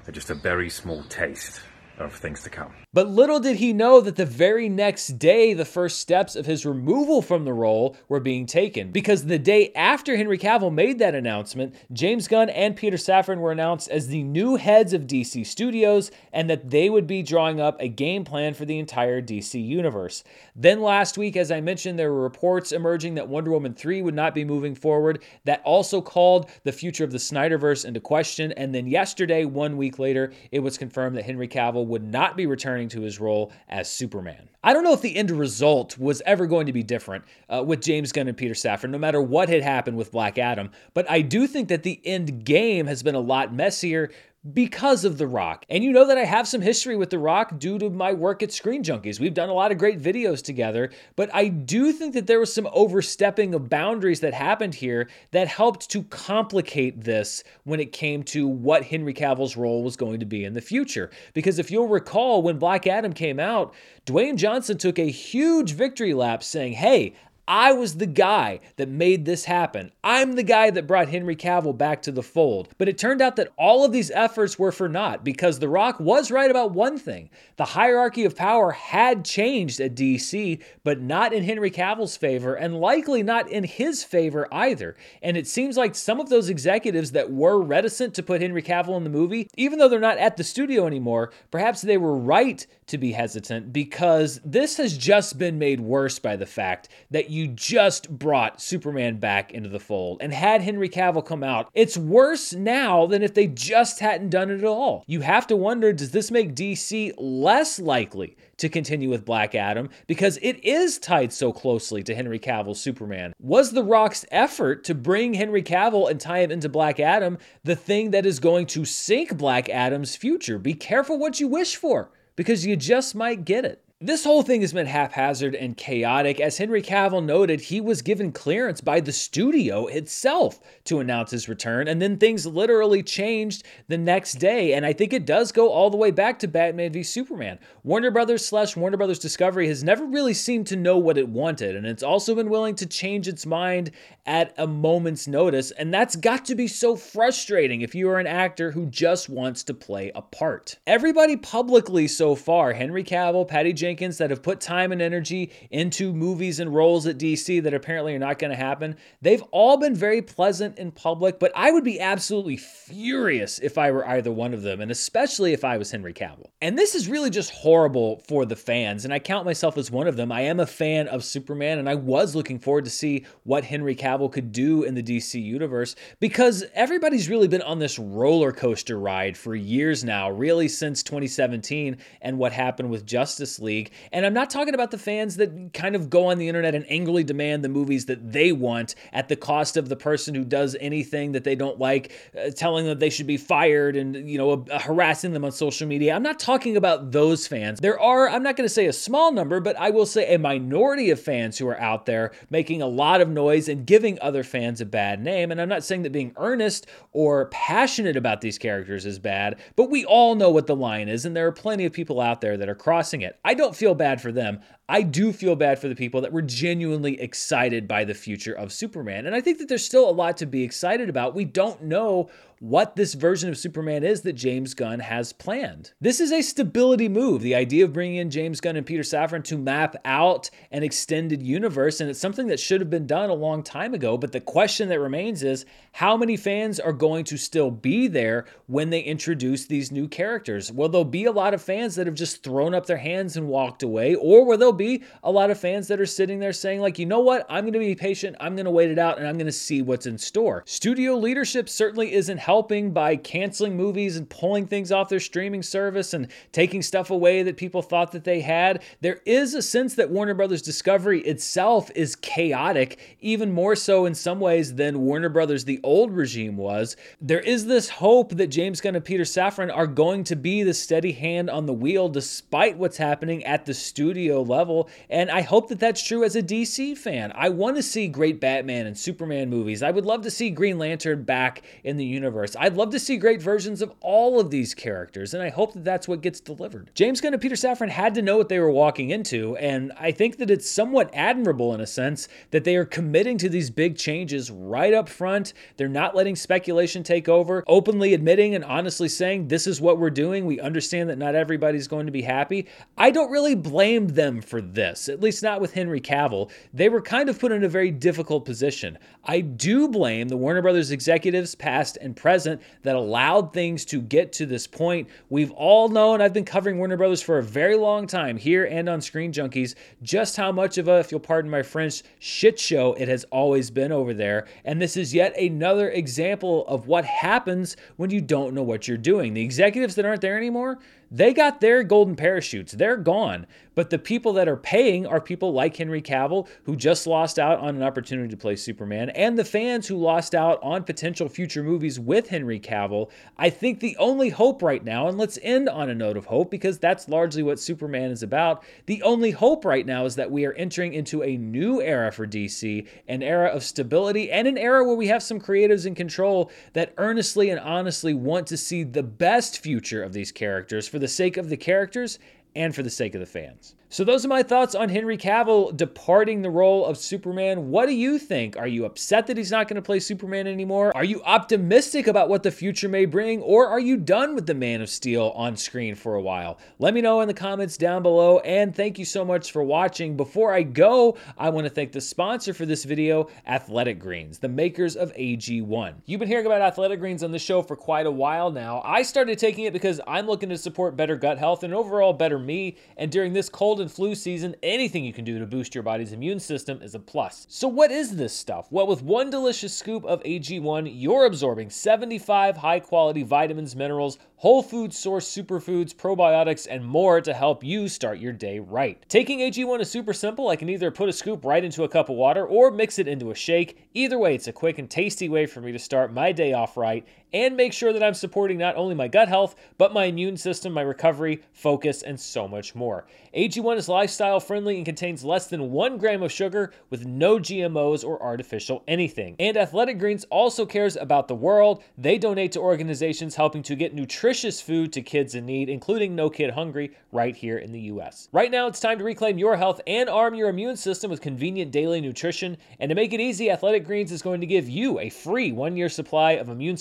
are 0.06 0.12
just 0.12 0.30
a 0.30 0.34
very 0.34 0.70
small 0.70 1.02
taste 1.04 1.60
of 1.98 2.12
things 2.12 2.42
to 2.42 2.50
come. 2.50 2.74
But 2.92 3.08
little 3.08 3.40
did 3.40 3.56
he 3.56 3.72
know 3.72 4.00
that 4.00 4.16
the 4.16 4.26
very 4.26 4.68
next 4.68 5.18
day, 5.18 5.54
the 5.54 5.64
first 5.64 5.98
steps 5.98 6.36
of 6.36 6.46
his 6.46 6.66
removal 6.66 7.22
from 7.22 7.44
the 7.44 7.52
role 7.52 7.96
were 8.08 8.20
being 8.20 8.46
taken. 8.46 8.90
Because 8.90 9.24
the 9.24 9.38
day 9.38 9.72
after 9.74 10.16
Henry 10.16 10.38
Cavill 10.38 10.72
made 10.72 10.98
that 10.98 11.14
announcement, 11.14 11.74
James 11.92 12.28
Gunn 12.28 12.50
and 12.50 12.76
Peter 12.76 12.96
Safran 12.96 13.38
were 13.38 13.52
announced 13.52 13.88
as 13.88 14.08
the 14.08 14.22
new 14.22 14.56
heads 14.56 14.92
of 14.92 15.02
DC 15.02 15.46
Studios 15.46 16.10
and 16.32 16.48
that 16.50 16.70
they 16.70 16.90
would 16.90 17.06
be 17.06 17.22
drawing 17.22 17.60
up 17.60 17.80
a 17.80 17.88
game 17.88 18.24
plan 18.24 18.54
for 18.54 18.64
the 18.64 18.78
entire 18.78 19.20
DC 19.22 19.64
universe. 19.64 20.24
Then 20.54 20.80
last 20.80 21.18
week, 21.18 21.36
as 21.36 21.50
I 21.50 21.60
mentioned, 21.60 21.98
there 21.98 22.12
were 22.12 22.22
reports 22.22 22.72
emerging 22.72 23.14
that 23.14 23.28
Wonder 23.28 23.50
Woman 23.50 23.74
3 23.74 24.02
would 24.02 24.14
not 24.14 24.34
be 24.34 24.44
moving 24.44 24.74
forward. 24.74 25.22
That 25.44 25.62
also 25.64 26.00
called 26.00 26.50
the 26.64 26.72
future 26.72 27.04
of 27.04 27.12
the 27.12 27.18
Snyderverse 27.18 27.84
into 27.84 28.00
question. 28.00 28.52
And 28.52 28.74
then 28.74 28.86
yesterday, 28.86 29.44
one 29.44 29.76
week 29.76 29.98
later, 29.98 30.32
it 30.50 30.60
was 30.60 30.78
confirmed 30.78 31.16
that 31.16 31.24
Henry 31.24 31.48
Cavill 31.48 31.83
would 31.84 32.02
not 32.02 32.36
be 32.36 32.46
returning 32.46 32.64
returning 32.64 32.88
to 32.88 33.02
his 33.02 33.20
role 33.20 33.52
as 33.68 33.90
Superman. 33.90 34.48
I 34.62 34.72
don't 34.72 34.84
know 34.84 34.94
if 34.94 35.02
the 35.02 35.16
end 35.16 35.30
result 35.30 35.98
was 35.98 36.22
ever 36.24 36.46
going 36.46 36.66
to 36.66 36.72
be 36.72 36.82
different 36.82 37.24
uh, 37.48 37.62
with 37.62 37.82
James 37.82 38.10
Gunn 38.10 38.28
and 38.28 38.36
Peter 38.36 38.54
Safran, 38.54 38.90
no 38.90 38.98
matter 38.98 39.20
what 39.20 39.48
had 39.48 39.62
happened 39.62 39.96
with 39.96 40.10
Black 40.10 40.38
Adam, 40.38 40.70
but 40.94 41.08
I 41.10 41.20
do 41.20 41.46
think 41.46 41.68
that 41.68 41.82
the 41.82 42.00
end 42.04 42.44
game 42.44 42.86
has 42.86 43.02
been 43.02 43.14
a 43.14 43.20
lot 43.20 43.52
messier 43.52 44.10
because 44.52 45.04
of 45.04 45.16
The 45.16 45.26
Rock. 45.26 45.64
And 45.70 45.82
you 45.82 45.90
know 45.90 46.06
that 46.06 46.18
I 46.18 46.24
have 46.24 46.46
some 46.46 46.60
history 46.60 46.96
with 46.96 47.10
The 47.10 47.18
Rock 47.18 47.58
due 47.58 47.78
to 47.78 47.88
my 47.88 48.12
work 48.12 48.42
at 48.42 48.52
Screen 48.52 48.82
Junkies. 48.82 49.18
We've 49.18 49.32
done 49.32 49.48
a 49.48 49.54
lot 49.54 49.72
of 49.72 49.78
great 49.78 50.00
videos 50.00 50.42
together, 50.42 50.90
but 51.16 51.30
I 51.34 51.48
do 51.48 51.92
think 51.92 52.12
that 52.14 52.26
there 52.26 52.40
was 52.40 52.52
some 52.52 52.68
overstepping 52.72 53.54
of 53.54 53.70
boundaries 53.70 54.20
that 54.20 54.34
happened 54.34 54.74
here 54.74 55.08
that 55.30 55.48
helped 55.48 55.88
to 55.90 56.02
complicate 56.04 57.02
this 57.02 57.42
when 57.64 57.80
it 57.80 57.92
came 57.92 58.22
to 58.24 58.46
what 58.46 58.84
Henry 58.84 59.14
Cavill's 59.14 59.56
role 59.56 59.82
was 59.82 59.96
going 59.96 60.20
to 60.20 60.26
be 60.26 60.44
in 60.44 60.52
the 60.52 60.60
future. 60.60 61.10
Because 61.32 61.58
if 61.58 61.70
you'll 61.70 61.88
recall, 61.88 62.42
when 62.42 62.58
Black 62.58 62.86
Adam 62.86 63.14
came 63.14 63.40
out, 63.40 63.72
Dwayne 64.04 64.36
Johnson 64.36 64.76
took 64.76 64.98
a 64.98 65.10
huge 65.10 65.72
victory 65.72 66.12
lap 66.12 66.42
saying, 66.42 66.74
Hey, 66.74 67.14
I 67.46 67.72
was 67.72 67.96
the 67.96 68.06
guy 68.06 68.60
that 68.76 68.88
made 68.88 69.24
this 69.24 69.44
happen. 69.44 69.92
I'm 70.02 70.32
the 70.32 70.42
guy 70.42 70.70
that 70.70 70.86
brought 70.86 71.08
Henry 71.08 71.36
Cavill 71.36 71.76
back 71.76 72.00
to 72.02 72.12
the 72.12 72.22
fold. 72.22 72.70
But 72.78 72.88
it 72.88 72.96
turned 72.96 73.20
out 73.20 73.36
that 73.36 73.52
all 73.58 73.84
of 73.84 73.92
these 73.92 74.10
efforts 74.12 74.58
were 74.58 74.72
for 74.72 74.88
naught 74.88 75.24
because 75.24 75.58
The 75.58 75.68
Rock 75.68 76.00
was 76.00 76.30
right 76.30 76.50
about 76.50 76.72
one 76.72 76.96
thing. 76.96 77.28
The 77.56 77.66
hierarchy 77.66 78.24
of 78.24 78.34
power 78.34 78.72
had 78.72 79.24
changed 79.26 79.78
at 79.80 79.94
DC, 79.94 80.62
but 80.84 81.02
not 81.02 81.34
in 81.34 81.44
Henry 81.44 81.70
Cavill's 81.70 82.16
favor 82.16 82.54
and 82.54 82.80
likely 82.80 83.22
not 83.22 83.50
in 83.50 83.64
his 83.64 84.04
favor 84.04 84.48
either. 84.50 84.96
And 85.22 85.36
it 85.36 85.46
seems 85.46 85.76
like 85.76 85.94
some 85.94 86.20
of 86.20 86.30
those 86.30 86.48
executives 86.48 87.12
that 87.12 87.30
were 87.30 87.60
reticent 87.60 88.14
to 88.14 88.22
put 88.22 88.40
Henry 88.40 88.62
Cavill 88.62 88.96
in 88.96 89.04
the 89.04 89.10
movie, 89.10 89.48
even 89.56 89.78
though 89.78 89.88
they're 89.88 90.00
not 90.00 90.18
at 90.18 90.38
the 90.38 90.44
studio 90.44 90.86
anymore, 90.86 91.30
perhaps 91.50 91.82
they 91.82 91.98
were 91.98 92.16
right 92.16 92.66
to 92.86 92.98
be 92.98 93.12
hesitant 93.12 93.72
because 93.72 94.40
this 94.44 94.76
has 94.76 94.96
just 94.96 95.38
been 95.38 95.58
made 95.58 95.80
worse 95.80 96.18
by 96.18 96.36
the 96.36 96.46
fact 96.46 96.88
that 97.10 97.30
you 97.34 97.48
just 97.48 98.08
brought 98.08 98.62
Superman 98.62 99.18
back 99.18 99.52
into 99.52 99.68
the 99.68 99.80
fold 99.80 100.18
and 100.20 100.32
had 100.32 100.62
Henry 100.62 100.88
Cavill 100.88 101.26
come 101.26 101.42
out. 101.42 101.68
It's 101.74 101.98
worse 101.98 102.52
now 102.52 103.06
than 103.06 103.22
if 103.22 103.34
they 103.34 103.48
just 103.48 104.00
hadn't 104.00 104.30
done 104.30 104.50
it 104.50 104.58
at 104.58 104.64
all. 104.64 105.04
You 105.06 105.20
have 105.20 105.46
to 105.48 105.56
wonder 105.56 105.92
does 105.92 106.12
this 106.12 106.30
make 106.30 106.54
DC 106.54 107.12
less 107.18 107.78
likely 107.78 108.36
to 108.58 108.68
continue 108.68 109.10
with 109.10 109.24
Black 109.24 109.54
Adam 109.54 109.90
because 110.06 110.38
it 110.40 110.64
is 110.64 110.98
tied 110.98 111.32
so 111.32 111.52
closely 111.52 112.02
to 112.04 112.14
Henry 112.14 112.38
Cavill's 112.38 112.80
Superman. 112.80 113.34
Was 113.40 113.72
The 113.72 113.82
Rock's 113.82 114.24
effort 114.30 114.84
to 114.84 114.94
bring 114.94 115.34
Henry 115.34 115.62
Cavill 115.62 116.10
and 116.10 116.20
tie 116.20 116.40
him 116.40 116.52
into 116.52 116.68
Black 116.68 117.00
Adam 117.00 117.38
the 117.64 117.76
thing 117.76 118.12
that 118.12 118.26
is 118.26 118.38
going 118.38 118.66
to 118.66 118.84
sink 118.84 119.36
Black 119.36 119.68
Adam's 119.68 120.14
future? 120.16 120.58
Be 120.58 120.74
careful 120.74 121.18
what 121.18 121.40
you 121.40 121.48
wish 121.48 121.76
for 121.76 122.10
because 122.36 122.64
you 122.64 122.76
just 122.76 123.14
might 123.14 123.44
get 123.44 123.64
it. 123.64 123.83
This 124.04 124.24
whole 124.24 124.42
thing 124.42 124.60
has 124.60 124.74
been 124.74 124.84
haphazard 124.84 125.54
and 125.54 125.78
chaotic. 125.78 126.38
As 126.38 126.58
Henry 126.58 126.82
Cavill 126.82 127.24
noted, 127.24 127.58
he 127.58 127.80
was 127.80 128.02
given 128.02 128.32
clearance 128.32 128.82
by 128.82 129.00
the 129.00 129.12
studio 129.12 129.86
itself 129.86 130.60
to 130.84 131.00
announce 131.00 131.30
his 131.30 131.48
return, 131.48 131.88
and 131.88 132.02
then 132.02 132.18
things 132.18 132.44
literally 132.44 133.02
changed 133.02 133.64
the 133.88 133.96
next 133.96 134.34
day. 134.34 134.74
And 134.74 134.84
I 134.84 134.92
think 134.92 135.14
it 135.14 135.24
does 135.24 135.52
go 135.52 135.70
all 135.70 135.88
the 135.88 135.96
way 135.96 136.10
back 136.10 136.38
to 136.40 136.48
Batman 136.48 136.92
v 136.92 137.02
Superman. 137.02 137.58
Warner 137.82 138.10
Brothers 138.10 138.44
slash 138.44 138.76
Warner 138.76 138.98
Brothers 138.98 139.18
Discovery 139.18 139.68
has 139.68 139.82
never 139.82 140.04
really 140.04 140.34
seemed 140.34 140.66
to 140.66 140.76
know 140.76 140.98
what 140.98 141.16
it 141.16 141.30
wanted, 141.30 141.74
and 141.74 141.86
it's 141.86 142.02
also 142.02 142.34
been 142.34 142.50
willing 142.50 142.74
to 142.74 142.86
change 142.86 143.26
its 143.26 143.46
mind 143.46 143.90
at 144.26 144.52
a 144.58 144.66
moment's 144.66 145.26
notice. 145.26 145.70
And 145.70 145.94
that's 145.94 146.16
got 146.16 146.44
to 146.44 146.54
be 146.54 146.68
so 146.68 146.94
frustrating 146.94 147.80
if 147.80 147.94
you 147.94 148.10
are 148.10 148.18
an 148.18 148.26
actor 148.26 148.70
who 148.70 148.84
just 148.84 149.30
wants 149.30 149.62
to 149.64 149.72
play 149.72 150.12
a 150.14 150.20
part. 150.20 150.78
Everybody 150.86 151.38
publicly 151.38 152.06
so 152.06 152.34
far, 152.34 152.74
Henry 152.74 153.02
Cavill, 153.02 153.48
Patty 153.48 153.72
Jenkins 153.72 153.93
that 153.94 154.30
have 154.30 154.42
put 154.42 154.60
time 154.60 154.92
and 154.92 155.00
energy 155.00 155.50
into 155.70 156.12
movies 156.12 156.60
and 156.60 156.74
roles 156.74 157.06
at 157.06 157.18
DC 157.18 157.62
that 157.62 157.74
apparently 157.74 158.14
are 158.14 158.18
not 158.18 158.38
going 158.38 158.50
to 158.50 158.56
happen. 158.56 158.96
They've 159.22 159.42
all 159.50 159.76
been 159.76 159.94
very 159.94 160.22
pleasant 160.22 160.78
in 160.78 160.90
public, 160.90 161.38
but 161.38 161.52
I 161.54 161.70
would 161.70 161.84
be 161.84 162.00
absolutely 162.00 162.56
furious 162.56 163.58
if 163.58 163.78
I 163.78 163.90
were 163.90 164.06
either 164.06 164.32
one 164.32 164.54
of 164.54 164.62
them, 164.62 164.80
and 164.80 164.90
especially 164.90 165.52
if 165.52 165.64
I 165.64 165.76
was 165.76 165.90
Henry 165.90 166.12
Cavill. 166.12 166.50
And 166.60 166.78
this 166.78 166.94
is 166.94 167.08
really 167.08 167.30
just 167.30 167.50
horrible 167.50 168.22
for 168.28 168.44
the 168.44 168.56
fans, 168.56 169.04
and 169.04 169.14
I 169.14 169.18
count 169.18 169.44
myself 169.44 169.78
as 169.78 169.90
one 169.90 170.06
of 170.06 170.16
them. 170.16 170.32
I 170.32 170.42
am 170.42 170.60
a 170.60 170.66
fan 170.66 171.08
of 171.08 171.24
Superman, 171.24 171.78
and 171.78 171.88
I 171.88 171.94
was 171.94 172.34
looking 172.34 172.58
forward 172.58 172.84
to 172.84 172.90
see 172.90 173.26
what 173.44 173.64
Henry 173.64 173.94
Cavill 173.94 174.32
could 174.32 174.52
do 174.52 174.82
in 174.82 174.94
the 174.94 175.02
DC 175.02 175.42
universe 175.42 175.96
because 176.20 176.64
everybody's 176.74 177.28
really 177.28 177.48
been 177.48 177.62
on 177.62 177.78
this 177.78 177.98
roller 177.98 178.52
coaster 178.52 178.98
ride 178.98 179.36
for 179.36 179.54
years 179.54 180.04
now, 180.04 180.30
really 180.30 180.68
since 180.68 181.02
2017 181.02 181.96
and 182.22 182.38
what 182.38 182.52
happened 182.52 182.90
with 182.90 183.06
Justice 183.06 183.58
League 183.58 183.83
And 184.12 184.24
I'm 184.26 184.34
not 184.34 184.50
talking 184.50 184.74
about 184.74 184.90
the 184.90 184.98
fans 184.98 185.36
that 185.36 185.72
kind 185.72 185.94
of 185.94 186.10
go 186.10 186.26
on 186.26 186.38
the 186.38 186.48
internet 186.48 186.74
and 186.74 186.84
angrily 186.88 187.24
demand 187.24 187.64
the 187.64 187.68
movies 187.68 188.06
that 188.06 188.32
they 188.32 188.52
want 188.52 188.94
at 189.12 189.28
the 189.28 189.36
cost 189.36 189.76
of 189.76 189.88
the 189.88 189.96
person 189.96 190.34
who 190.34 190.44
does 190.44 190.76
anything 190.80 191.32
that 191.32 191.44
they 191.44 191.54
don't 191.54 191.78
like, 191.78 192.12
uh, 192.38 192.50
telling 192.50 192.86
them 192.86 192.98
they 192.98 193.10
should 193.10 193.26
be 193.26 193.36
fired 193.36 193.96
and, 193.96 194.28
you 194.28 194.38
know, 194.38 194.64
uh, 194.70 194.78
harassing 194.78 195.32
them 195.32 195.44
on 195.44 195.52
social 195.52 195.86
media. 195.88 196.14
I'm 196.14 196.22
not 196.22 196.38
talking 196.38 196.76
about 196.76 197.12
those 197.12 197.46
fans. 197.46 197.80
There 197.80 197.98
are, 197.98 198.28
I'm 198.28 198.42
not 198.42 198.56
going 198.56 198.68
to 198.68 198.74
say 198.74 198.86
a 198.86 198.92
small 198.92 199.32
number, 199.32 199.60
but 199.60 199.76
I 199.76 199.90
will 199.90 200.06
say 200.06 200.34
a 200.34 200.38
minority 200.38 201.10
of 201.10 201.20
fans 201.20 201.56
who 201.58 201.66
are 201.68 201.80
out 201.80 202.06
there 202.06 202.32
making 202.50 202.82
a 202.82 202.86
lot 202.86 203.20
of 203.20 203.28
noise 203.28 203.68
and 203.68 203.86
giving 203.86 204.18
other 204.20 204.42
fans 204.44 204.80
a 204.80 204.86
bad 204.86 205.22
name. 205.22 205.50
And 205.50 205.60
I'm 205.60 205.68
not 205.68 205.84
saying 205.84 206.02
that 206.02 206.12
being 206.12 206.32
earnest 206.36 206.86
or 207.12 207.46
passionate 207.46 208.16
about 208.16 208.40
these 208.40 208.58
characters 208.58 209.06
is 209.06 209.18
bad, 209.18 209.58
but 209.76 209.90
we 209.90 210.04
all 210.04 210.34
know 210.34 210.50
what 210.50 210.66
the 210.66 210.76
line 210.76 211.08
is, 211.08 211.24
and 211.24 211.34
there 211.34 211.46
are 211.46 211.52
plenty 211.52 211.84
of 211.84 211.92
people 211.92 212.20
out 212.20 212.40
there 212.40 212.56
that 212.56 212.68
are 212.68 212.74
crossing 212.74 213.22
it. 213.22 213.38
I 213.44 213.54
don't 213.54 213.63
don't 213.64 213.76
feel 213.76 213.94
bad 213.94 214.20
for 214.20 214.30
them. 214.30 214.60
I 214.88 215.00
do 215.02 215.32
feel 215.32 215.56
bad 215.56 215.78
for 215.78 215.88
the 215.88 215.94
people 215.94 216.20
that 216.20 216.32
were 216.32 216.42
genuinely 216.42 217.18
excited 217.20 217.88
by 217.88 218.04
the 218.04 218.12
future 218.12 218.52
of 218.52 218.72
Superman. 218.72 219.24
And 219.24 219.34
I 219.34 219.40
think 219.40 219.58
that 219.58 219.68
there's 219.68 219.84
still 219.84 220.08
a 220.08 220.12
lot 220.12 220.36
to 220.38 220.46
be 220.46 220.62
excited 220.62 221.08
about. 221.08 221.34
We 221.34 221.46
don't 221.46 221.82
know 221.82 222.28
what 222.64 222.96
this 222.96 223.12
version 223.12 223.50
of 223.50 223.58
Superman 223.58 224.02
is 224.04 224.22
that 224.22 224.32
James 224.32 224.72
Gunn 224.72 225.00
has 225.00 225.34
planned. 225.34 225.92
This 226.00 226.18
is 226.18 226.32
a 226.32 226.40
stability 226.40 227.10
move. 227.10 227.42
The 227.42 227.54
idea 227.54 227.84
of 227.84 227.92
bringing 227.92 228.16
in 228.16 228.30
James 228.30 228.58
Gunn 228.62 228.76
and 228.76 228.86
Peter 228.86 229.02
Safran 229.02 229.44
to 229.44 229.58
map 229.58 229.96
out 230.06 230.48
an 230.70 230.82
extended 230.82 231.42
universe, 231.42 232.00
and 232.00 232.08
it's 232.08 232.18
something 232.18 232.46
that 232.46 232.58
should 232.58 232.80
have 232.80 232.88
been 232.88 233.06
done 233.06 233.28
a 233.28 233.34
long 233.34 233.62
time 233.62 233.92
ago. 233.92 234.16
But 234.16 234.32
the 234.32 234.40
question 234.40 234.88
that 234.88 234.98
remains 234.98 235.42
is 235.42 235.66
how 235.92 236.16
many 236.16 236.38
fans 236.38 236.80
are 236.80 236.94
going 236.94 237.24
to 237.26 237.36
still 237.36 237.70
be 237.70 238.08
there 238.08 238.46
when 238.66 238.88
they 238.88 239.00
introduce 239.00 239.66
these 239.66 239.92
new 239.92 240.08
characters? 240.08 240.72
Will 240.72 240.88
there 240.88 241.04
be 241.04 241.26
a 241.26 241.32
lot 241.32 241.52
of 241.52 241.60
fans 241.60 241.96
that 241.96 242.06
have 242.06 242.16
just 242.16 242.42
thrown 242.42 242.74
up 242.74 242.86
their 242.86 242.96
hands 242.96 243.36
and 243.36 243.46
walked 243.46 243.82
away, 243.82 244.14
or 244.14 244.46
will 244.46 244.56
there 244.56 244.72
be 244.72 245.02
a 245.22 245.30
lot 245.30 245.50
of 245.50 245.60
fans 245.60 245.86
that 245.88 246.00
are 246.00 246.06
sitting 246.06 246.38
there 246.38 246.54
saying, 246.54 246.80
like, 246.80 246.98
you 246.98 247.04
know 247.04 247.20
what, 247.20 247.44
I'm 247.50 247.64
going 247.64 247.74
to 247.74 247.78
be 247.78 247.94
patient, 247.94 248.36
I'm 248.40 248.56
going 248.56 248.64
to 248.64 248.70
wait 248.70 248.90
it 248.90 248.98
out, 248.98 249.18
and 249.18 249.28
I'm 249.28 249.36
going 249.36 249.44
to 249.44 249.52
see 249.52 249.82
what's 249.82 250.06
in 250.06 250.16
store? 250.16 250.62
Studio 250.64 251.16
leadership 251.16 251.68
certainly 251.68 252.14
isn't 252.14 252.38
helping 252.38 252.53
by 252.62 253.16
canceling 253.16 253.76
movies 253.76 254.16
and 254.16 254.28
pulling 254.30 254.66
things 254.66 254.92
off 254.92 255.08
their 255.08 255.20
streaming 255.20 255.62
service 255.62 256.14
and 256.14 256.28
taking 256.52 256.82
stuff 256.82 257.10
away 257.10 257.42
that 257.42 257.56
people 257.56 257.82
thought 257.82 258.12
that 258.12 258.24
they 258.24 258.40
had. 258.40 258.82
There 259.00 259.20
is 259.26 259.54
a 259.54 259.62
sense 259.62 259.94
that 259.94 260.10
Warner 260.10 260.34
Brothers 260.34 260.62
Discovery 260.62 261.20
itself 261.22 261.90
is 261.94 262.16
chaotic, 262.16 263.16
even 263.20 263.52
more 263.52 263.74
so 263.74 264.06
in 264.06 264.14
some 264.14 264.40
ways 264.40 264.74
than 264.74 265.00
Warner 265.00 265.28
Brothers 265.28 265.64
the 265.64 265.80
old 265.82 266.12
regime 266.12 266.56
was. 266.56 266.96
There 267.20 267.40
is 267.40 267.66
this 267.66 267.88
hope 267.88 268.36
that 268.36 268.48
James 268.48 268.80
Gunn 268.80 268.96
and 268.96 269.04
Peter 269.04 269.24
Safran 269.24 269.74
are 269.74 269.86
going 269.86 270.24
to 270.24 270.36
be 270.36 270.62
the 270.62 270.74
steady 270.74 271.12
hand 271.12 271.50
on 271.50 271.66
the 271.66 271.72
wheel 271.72 272.08
despite 272.08 272.76
what's 272.76 272.96
happening 272.96 273.44
at 273.44 273.66
the 273.66 273.74
studio 273.74 274.42
level. 274.42 274.88
And 275.10 275.30
I 275.30 275.42
hope 275.42 275.68
that 275.68 275.80
that's 275.80 276.02
true 276.02 276.24
as 276.24 276.36
a 276.36 276.42
DC 276.42 276.96
fan. 276.96 277.32
I 277.34 277.48
want 277.48 277.76
to 277.76 277.82
see 277.82 278.08
great 278.08 278.40
Batman 278.40 278.86
and 278.86 278.96
Superman 278.96 279.50
movies. 279.50 279.82
I 279.82 279.90
would 279.90 280.06
love 280.06 280.22
to 280.22 280.30
see 280.30 280.50
Green 280.50 280.78
Lantern 280.78 281.24
back 281.24 281.62
in 281.82 281.96
the 281.96 282.04
universe. 282.04 282.33
I'd 282.58 282.76
love 282.76 282.90
to 282.90 282.98
see 282.98 283.16
great 283.16 283.40
versions 283.40 283.80
of 283.80 283.92
all 284.00 284.40
of 284.40 284.50
these 284.50 284.74
characters, 284.74 285.34
and 285.34 285.42
I 285.42 285.50
hope 285.50 285.72
that 285.74 285.84
that's 285.84 286.08
what 286.08 286.20
gets 286.20 286.40
delivered. 286.40 286.90
James 286.94 287.20
Gunn 287.20 287.32
and 287.32 287.40
Peter 287.40 287.54
Safran 287.54 287.88
had 287.88 288.14
to 288.14 288.22
know 288.22 288.36
what 288.36 288.48
they 288.48 288.58
were 288.58 288.70
walking 288.70 289.10
into, 289.10 289.56
and 289.56 289.92
I 289.98 290.10
think 290.10 290.38
that 290.38 290.50
it's 290.50 290.68
somewhat 290.68 291.10
admirable 291.14 291.72
in 291.74 291.80
a 291.80 291.86
sense 291.86 292.28
that 292.50 292.64
they 292.64 292.76
are 292.76 292.84
committing 292.84 293.38
to 293.38 293.48
these 293.48 293.70
big 293.70 293.96
changes 293.96 294.50
right 294.50 294.92
up 294.92 295.08
front. 295.08 295.54
They're 295.76 295.88
not 295.88 296.16
letting 296.16 296.36
speculation 296.36 297.02
take 297.02 297.28
over, 297.28 297.64
openly 297.66 298.14
admitting 298.14 298.54
and 298.54 298.64
honestly 298.64 299.08
saying, 299.08 299.48
This 299.48 299.66
is 299.66 299.80
what 299.80 299.98
we're 299.98 300.10
doing. 300.10 300.44
We 300.44 300.60
understand 300.60 301.08
that 301.10 301.18
not 301.18 301.34
everybody's 301.34 301.88
going 301.88 302.06
to 302.06 302.12
be 302.12 302.22
happy. 302.22 302.66
I 302.98 303.10
don't 303.10 303.30
really 303.30 303.54
blame 303.54 304.08
them 304.08 304.40
for 304.40 304.60
this, 304.60 305.08
at 305.08 305.20
least 305.20 305.42
not 305.42 305.60
with 305.60 305.74
Henry 305.74 306.00
Cavill. 306.00 306.50
They 306.72 306.88
were 306.88 307.02
kind 307.02 307.28
of 307.28 307.38
put 307.38 307.52
in 307.52 307.64
a 307.64 307.68
very 307.68 307.90
difficult 307.90 308.44
position. 308.44 308.98
I 309.24 309.40
do 309.40 309.88
blame 309.88 310.28
the 310.28 310.36
Warner 310.36 310.62
Brothers 310.62 310.90
executives, 310.90 311.54
past 311.54 311.98
and 312.00 312.16
present, 312.24 312.58
that 312.84 312.96
allowed 312.96 313.52
things 313.52 313.84
to 313.84 314.00
get 314.00 314.32
to 314.32 314.46
this 314.46 314.66
point. 314.66 315.06
We've 315.28 315.50
all 315.50 315.90
known, 315.90 316.22
I've 316.22 316.32
been 316.32 316.46
covering 316.46 316.78
Warner 316.78 316.96
Brothers 316.96 317.20
for 317.20 317.36
a 317.36 317.42
very 317.42 317.76
long 317.76 318.06
time 318.06 318.38
here 318.38 318.64
and 318.64 318.88
on 318.88 319.02
Screen 319.02 319.30
Junkies, 319.30 319.74
just 320.02 320.34
how 320.34 320.50
much 320.50 320.78
of 320.78 320.88
a, 320.88 321.00
if 321.00 321.10
you'll 321.10 321.20
pardon 321.20 321.50
my 321.50 321.62
French, 321.62 322.02
shit 322.20 322.58
show 322.58 322.94
it 322.94 323.08
has 323.08 323.24
always 323.24 323.70
been 323.70 323.92
over 323.92 324.14
there. 324.14 324.46
And 324.64 324.80
this 324.80 324.96
is 324.96 325.12
yet 325.12 325.38
another 325.38 325.90
example 325.90 326.66
of 326.66 326.86
what 326.86 327.04
happens 327.04 327.76
when 327.96 328.08
you 328.08 328.22
don't 328.22 328.54
know 328.54 328.62
what 328.62 328.88
you're 328.88 328.96
doing. 328.96 329.34
The 329.34 329.44
executives 329.44 329.94
that 329.96 330.06
aren't 330.06 330.22
there 330.22 330.38
anymore, 330.38 330.78
they 331.14 331.32
got 331.32 331.60
their 331.60 331.84
golden 331.84 332.16
parachutes. 332.16 332.72
They're 332.72 332.96
gone. 332.96 333.46
But 333.74 333.90
the 333.90 333.98
people 333.98 334.32
that 334.34 334.48
are 334.48 334.56
paying 334.56 335.06
are 335.06 335.20
people 335.20 335.52
like 335.52 335.76
Henry 335.76 336.00
Cavill, 336.00 336.48
who 336.64 336.76
just 336.76 337.06
lost 337.06 337.38
out 337.38 337.58
on 337.58 337.76
an 337.76 337.82
opportunity 337.82 338.28
to 338.28 338.36
play 338.36 338.56
Superman, 338.56 339.10
and 339.10 339.38
the 339.38 339.44
fans 339.44 339.86
who 339.88 339.96
lost 339.96 340.34
out 340.34 340.60
on 340.62 340.84
potential 340.84 341.28
future 341.28 341.62
movies 341.62 341.98
with 341.98 342.28
Henry 342.28 342.60
Cavill. 342.60 343.10
I 343.36 343.50
think 343.50 343.80
the 343.80 343.96
only 343.98 344.28
hope 344.28 344.62
right 344.62 344.84
now, 344.84 345.08
and 345.08 345.18
let's 345.18 345.38
end 345.42 345.68
on 345.68 345.90
a 345.90 345.94
note 345.94 346.16
of 346.16 346.26
hope 346.26 346.50
because 346.50 346.78
that's 346.78 347.08
largely 347.08 347.42
what 347.42 347.58
Superman 347.58 348.10
is 348.10 348.22
about. 348.22 348.64
The 348.86 349.02
only 349.02 349.32
hope 349.32 349.64
right 349.64 349.86
now 349.86 350.04
is 350.04 350.14
that 350.16 350.30
we 350.30 350.44
are 350.44 350.52
entering 350.52 350.94
into 350.94 351.22
a 351.22 351.36
new 351.36 351.82
era 351.82 352.12
for 352.12 352.26
DC, 352.26 352.86
an 353.08 353.22
era 353.22 353.48
of 353.48 353.64
stability, 353.64 354.30
and 354.30 354.46
an 354.46 354.58
era 354.58 354.84
where 354.84 354.96
we 354.96 355.08
have 355.08 355.22
some 355.22 355.40
creatives 355.40 355.86
in 355.86 355.94
control 355.94 356.50
that 356.74 356.94
earnestly 356.96 357.50
and 357.50 357.60
honestly 357.60 358.14
want 358.14 358.46
to 358.46 358.56
see 358.56 358.84
the 358.84 359.02
best 359.02 359.58
future 359.58 360.02
of 360.02 360.12
these 360.12 360.30
characters 360.30 360.86
for 360.86 360.98
the 361.04 361.08
sake 361.08 361.36
of 361.36 361.50
the 361.50 361.56
characters 361.58 362.18
and 362.56 362.74
for 362.74 362.82
the 362.82 362.88
sake 362.88 363.14
of 363.14 363.20
the 363.20 363.26
fans. 363.26 363.74
So, 363.94 364.02
those 364.02 364.24
are 364.24 364.28
my 364.28 364.42
thoughts 364.42 364.74
on 364.74 364.88
Henry 364.88 365.16
Cavill 365.16 365.76
departing 365.76 366.42
the 366.42 366.50
role 366.50 366.84
of 366.84 366.98
Superman. 366.98 367.70
What 367.70 367.86
do 367.86 367.94
you 367.94 368.18
think? 368.18 368.56
Are 368.56 368.66
you 368.66 368.86
upset 368.86 369.28
that 369.28 369.36
he's 369.36 369.52
not 369.52 369.68
going 369.68 369.76
to 369.76 369.82
play 369.82 370.00
Superman 370.00 370.48
anymore? 370.48 370.90
Are 370.96 371.04
you 371.04 371.22
optimistic 371.22 372.08
about 372.08 372.28
what 372.28 372.42
the 372.42 372.50
future 372.50 372.88
may 372.88 373.04
bring? 373.04 373.40
Or 373.40 373.68
are 373.68 373.78
you 373.78 373.96
done 373.96 374.34
with 374.34 374.46
the 374.46 374.54
Man 374.54 374.80
of 374.80 374.90
Steel 374.90 375.32
on 375.36 375.56
screen 375.56 375.94
for 375.94 376.16
a 376.16 376.20
while? 376.20 376.58
Let 376.80 376.92
me 376.92 377.02
know 377.02 377.20
in 377.20 377.28
the 377.28 377.34
comments 377.34 377.76
down 377.76 378.02
below. 378.02 378.40
And 378.40 378.74
thank 378.74 378.98
you 378.98 379.04
so 379.04 379.24
much 379.24 379.52
for 379.52 379.62
watching. 379.62 380.16
Before 380.16 380.52
I 380.52 380.64
go, 380.64 381.16
I 381.38 381.50
want 381.50 381.64
to 381.64 381.70
thank 381.72 381.92
the 381.92 382.00
sponsor 382.00 382.52
for 382.52 382.66
this 382.66 382.82
video, 382.82 383.28
Athletic 383.46 384.00
Greens, 384.00 384.40
the 384.40 384.48
makers 384.48 384.96
of 384.96 385.14
AG1. 385.14 385.94
You've 386.06 386.18
been 386.18 386.26
hearing 386.26 386.46
about 386.46 386.62
Athletic 386.62 386.98
Greens 386.98 387.22
on 387.22 387.30
the 387.30 387.38
show 387.38 387.62
for 387.62 387.76
quite 387.76 388.06
a 388.06 388.10
while 388.10 388.50
now. 388.50 388.82
I 388.84 389.02
started 389.02 389.38
taking 389.38 389.66
it 389.66 389.72
because 389.72 390.00
I'm 390.04 390.26
looking 390.26 390.48
to 390.48 390.58
support 390.58 390.96
better 390.96 391.14
gut 391.14 391.38
health 391.38 391.62
and 391.62 391.72
overall 391.72 392.12
better 392.12 392.40
me. 392.40 392.76
And 392.96 393.08
during 393.12 393.32
this 393.32 393.48
cold 393.48 393.83
and 393.84 393.92
flu 393.92 394.14
season, 394.14 394.56
anything 394.62 395.04
you 395.04 395.12
can 395.12 395.26
do 395.26 395.38
to 395.38 395.44
boost 395.44 395.74
your 395.74 395.84
body's 395.84 396.12
immune 396.12 396.40
system 396.40 396.80
is 396.80 396.94
a 396.94 396.98
plus. 396.98 397.46
So, 397.50 397.68
what 397.68 397.90
is 397.90 398.16
this 398.16 398.32
stuff? 398.32 398.66
Well, 398.70 398.86
with 398.86 399.02
one 399.02 399.28
delicious 399.28 399.76
scoop 399.76 400.06
of 400.06 400.22
AG1, 400.22 400.90
you're 400.90 401.26
absorbing 401.26 401.68
75 401.68 402.56
high 402.56 402.80
quality 402.80 403.22
vitamins, 403.22 403.76
minerals, 403.76 404.18
whole 404.36 404.62
food 404.62 404.94
source 404.94 405.28
superfoods, 405.28 405.94
probiotics, 405.94 406.66
and 406.70 406.82
more 406.82 407.20
to 407.20 407.34
help 407.34 407.62
you 407.62 407.86
start 407.88 408.18
your 408.18 408.32
day 408.32 408.58
right. 408.58 409.04
Taking 409.10 409.40
AG1 409.40 409.80
is 409.80 409.90
super 409.90 410.14
simple. 410.14 410.48
I 410.48 410.56
can 410.56 410.70
either 410.70 410.90
put 410.90 411.10
a 411.10 411.12
scoop 411.12 411.44
right 411.44 411.62
into 411.62 411.84
a 411.84 411.88
cup 411.88 412.08
of 412.08 412.16
water 412.16 412.46
or 412.46 412.70
mix 412.70 412.98
it 412.98 413.06
into 413.06 413.30
a 413.30 413.34
shake. 413.34 413.86
Either 413.92 414.18
way, 414.18 414.34
it's 414.34 414.48
a 414.48 414.52
quick 414.52 414.78
and 414.78 414.88
tasty 414.88 415.28
way 415.28 415.44
for 415.44 415.60
me 415.60 415.72
to 415.72 415.78
start 415.78 416.12
my 416.12 416.32
day 416.32 416.54
off 416.54 416.78
right 416.78 417.06
and 417.34 417.56
make 417.56 417.72
sure 417.72 417.92
that 417.92 418.02
I'm 418.02 418.14
supporting 418.14 418.56
not 418.56 418.76
only 418.76 418.94
my 418.94 419.08
gut 419.08 419.28
health, 419.28 419.56
but 419.76 419.92
my 419.92 420.04
immune 420.04 420.36
system, 420.36 420.72
my 420.72 420.82
recovery, 420.82 421.42
focus, 421.52 422.02
and 422.02 422.18
so 422.18 422.46
much 422.46 422.76
more. 422.76 423.06
AG1 423.36 423.76
is 423.76 423.88
lifestyle 423.88 424.38
friendly 424.38 424.76
and 424.76 424.86
contains 424.86 425.24
less 425.24 425.48
than 425.48 425.72
one 425.72 425.98
gram 425.98 426.22
of 426.22 426.30
sugar 426.30 426.72
with 426.90 427.04
no 427.04 427.38
GMOs 427.38 428.04
or 428.04 428.22
artificial 428.22 428.84
anything. 428.86 429.34
And 429.40 429.56
Athletic 429.56 429.98
Greens 429.98 430.24
also 430.30 430.64
cares 430.64 430.94
about 430.96 431.26
the 431.26 431.34
world. 431.34 431.82
They 431.98 432.16
donate 432.16 432.52
to 432.52 432.60
organizations 432.60 433.34
helping 433.34 433.64
to 433.64 433.74
get 433.74 433.92
nutritious 433.92 434.60
food 434.60 434.92
to 434.92 435.02
kids 435.02 435.34
in 435.34 435.44
need, 435.44 435.68
including 435.68 436.14
No 436.14 436.30
Kid 436.30 436.52
Hungry, 436.52 436.92
right 437.10 437.34
here 437.34 437.58
in 437.58 437.72
the 437.72 437.80
US. 437.80 438.28
Right 438.30 438.52
now, 438.52 438.68
it's 438.68 438.78
time 438.78 438.98
to 438.98 439.04
reclaim 439.04 439.38
your 439.38 439.56
health 439.56 439.80
and 439.88 440.08
arm 440.08 440.34
your 440.34 440.50
immune 440.50 440.76
system 440.76 441.10
with 441.10 441.20
convenient 441.20 441.72
daily 441.72 442.00
nutrition. 442.00 442.56
And 442.78 442.88
to 442.90 442.94
make 442.94 443.12
it 443.12 443.20
easy, 443.20 443.50
Athletic 443.50 443.84
Greens 443.84 444.12
is 444.12 444.22
going 444.22 444.40
to 444.40 444.46
give 444.46 444.68
you 444.68 445.00
a 445.00 445.10
free 445.10 445.50
one 445.50 445.76
year 445.76 445.88
supply 445.88 446.32
of 446.32 446.48
immune 446.48 446.76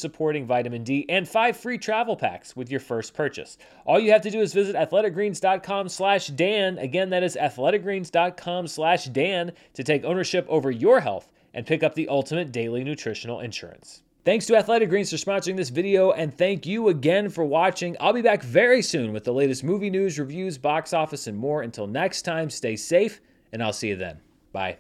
vitamin 0.46 0.84
D 0.84 1.06
and 1.10 1.28
five 1.28 1.58
free 1.58 1.78
travel 1.78 2.16
packs 2.16 2.56
with 2.56 2.70
your 2.70 2.80
first 2.80 3.14
purchase. 3.14 3.58
All 3.86 4.00
you 4.00 4.12
have 4.12 4.22
to 4.22 4.32
do 4.32 4.42
is 4.42 4.54
visit 4.54 4.76
athleticgreens.com 4.76 5.90
slash 5.90 6.28
Dan. 6.28 6.78
Again, 6.78 7.10
that 7.10 7.24
is 7.24 7.38
athleticgreens.com 7.40 8.68
slash 8.68 9.06
Dan 9.06 9.52
to 9.74 9.84
take 9.84 10.04
ownership 10.04 10.46
over 10.50 10.72
your 10.72 11.00
health 11.00 11.32
and 11.54 11.66
pick 11.66 11.84
up 11.84 11.96
the 11.96 12.08
ultimate 12.08 12.52
daily 12.52 12.84
nutritional 12.84 13.40
insurance. 13.40 14.04
Thanks 14.26 14.46
to 14.46 14.56
Athletic 14.56 14.88
Greens 14.90 15.10
for 15.10 15.18
sponsoring 15.18 15.58
this 15.58 15.70
video, 15.70 16.12
and 16.12 16.36
thank 16.38 16.66
you 16.66 16.88
again 16.88 17.30
for 17.30 17.44
watching. 17.44 17.98
I'll 18.00 18.14
be 18.14 18.22
back 18.22 18.42
very 18.42 18.82
soon 18.82 19.12
with 19.12 19.26
the 19.26 19.34
latest 19.34 19.66
movie 19.66 19.90
news, 19.90 20.18
reviews, 20.18 20.58
box 20.58 20.94
office, 20.94 21.28
and 21.28 21.38
more. 21.38 21.62
Until 21.62 21.88
next 21.88 22.22
time, 22.22 22.50
stay 22.50 22.78
safe, 22.78 23.20
and 23.52 23.62
I'll 23.62 23.74
see 23.74 23.90
you 23.90 23.98
then. 23.98 24.22
Bye. 24.54 24.78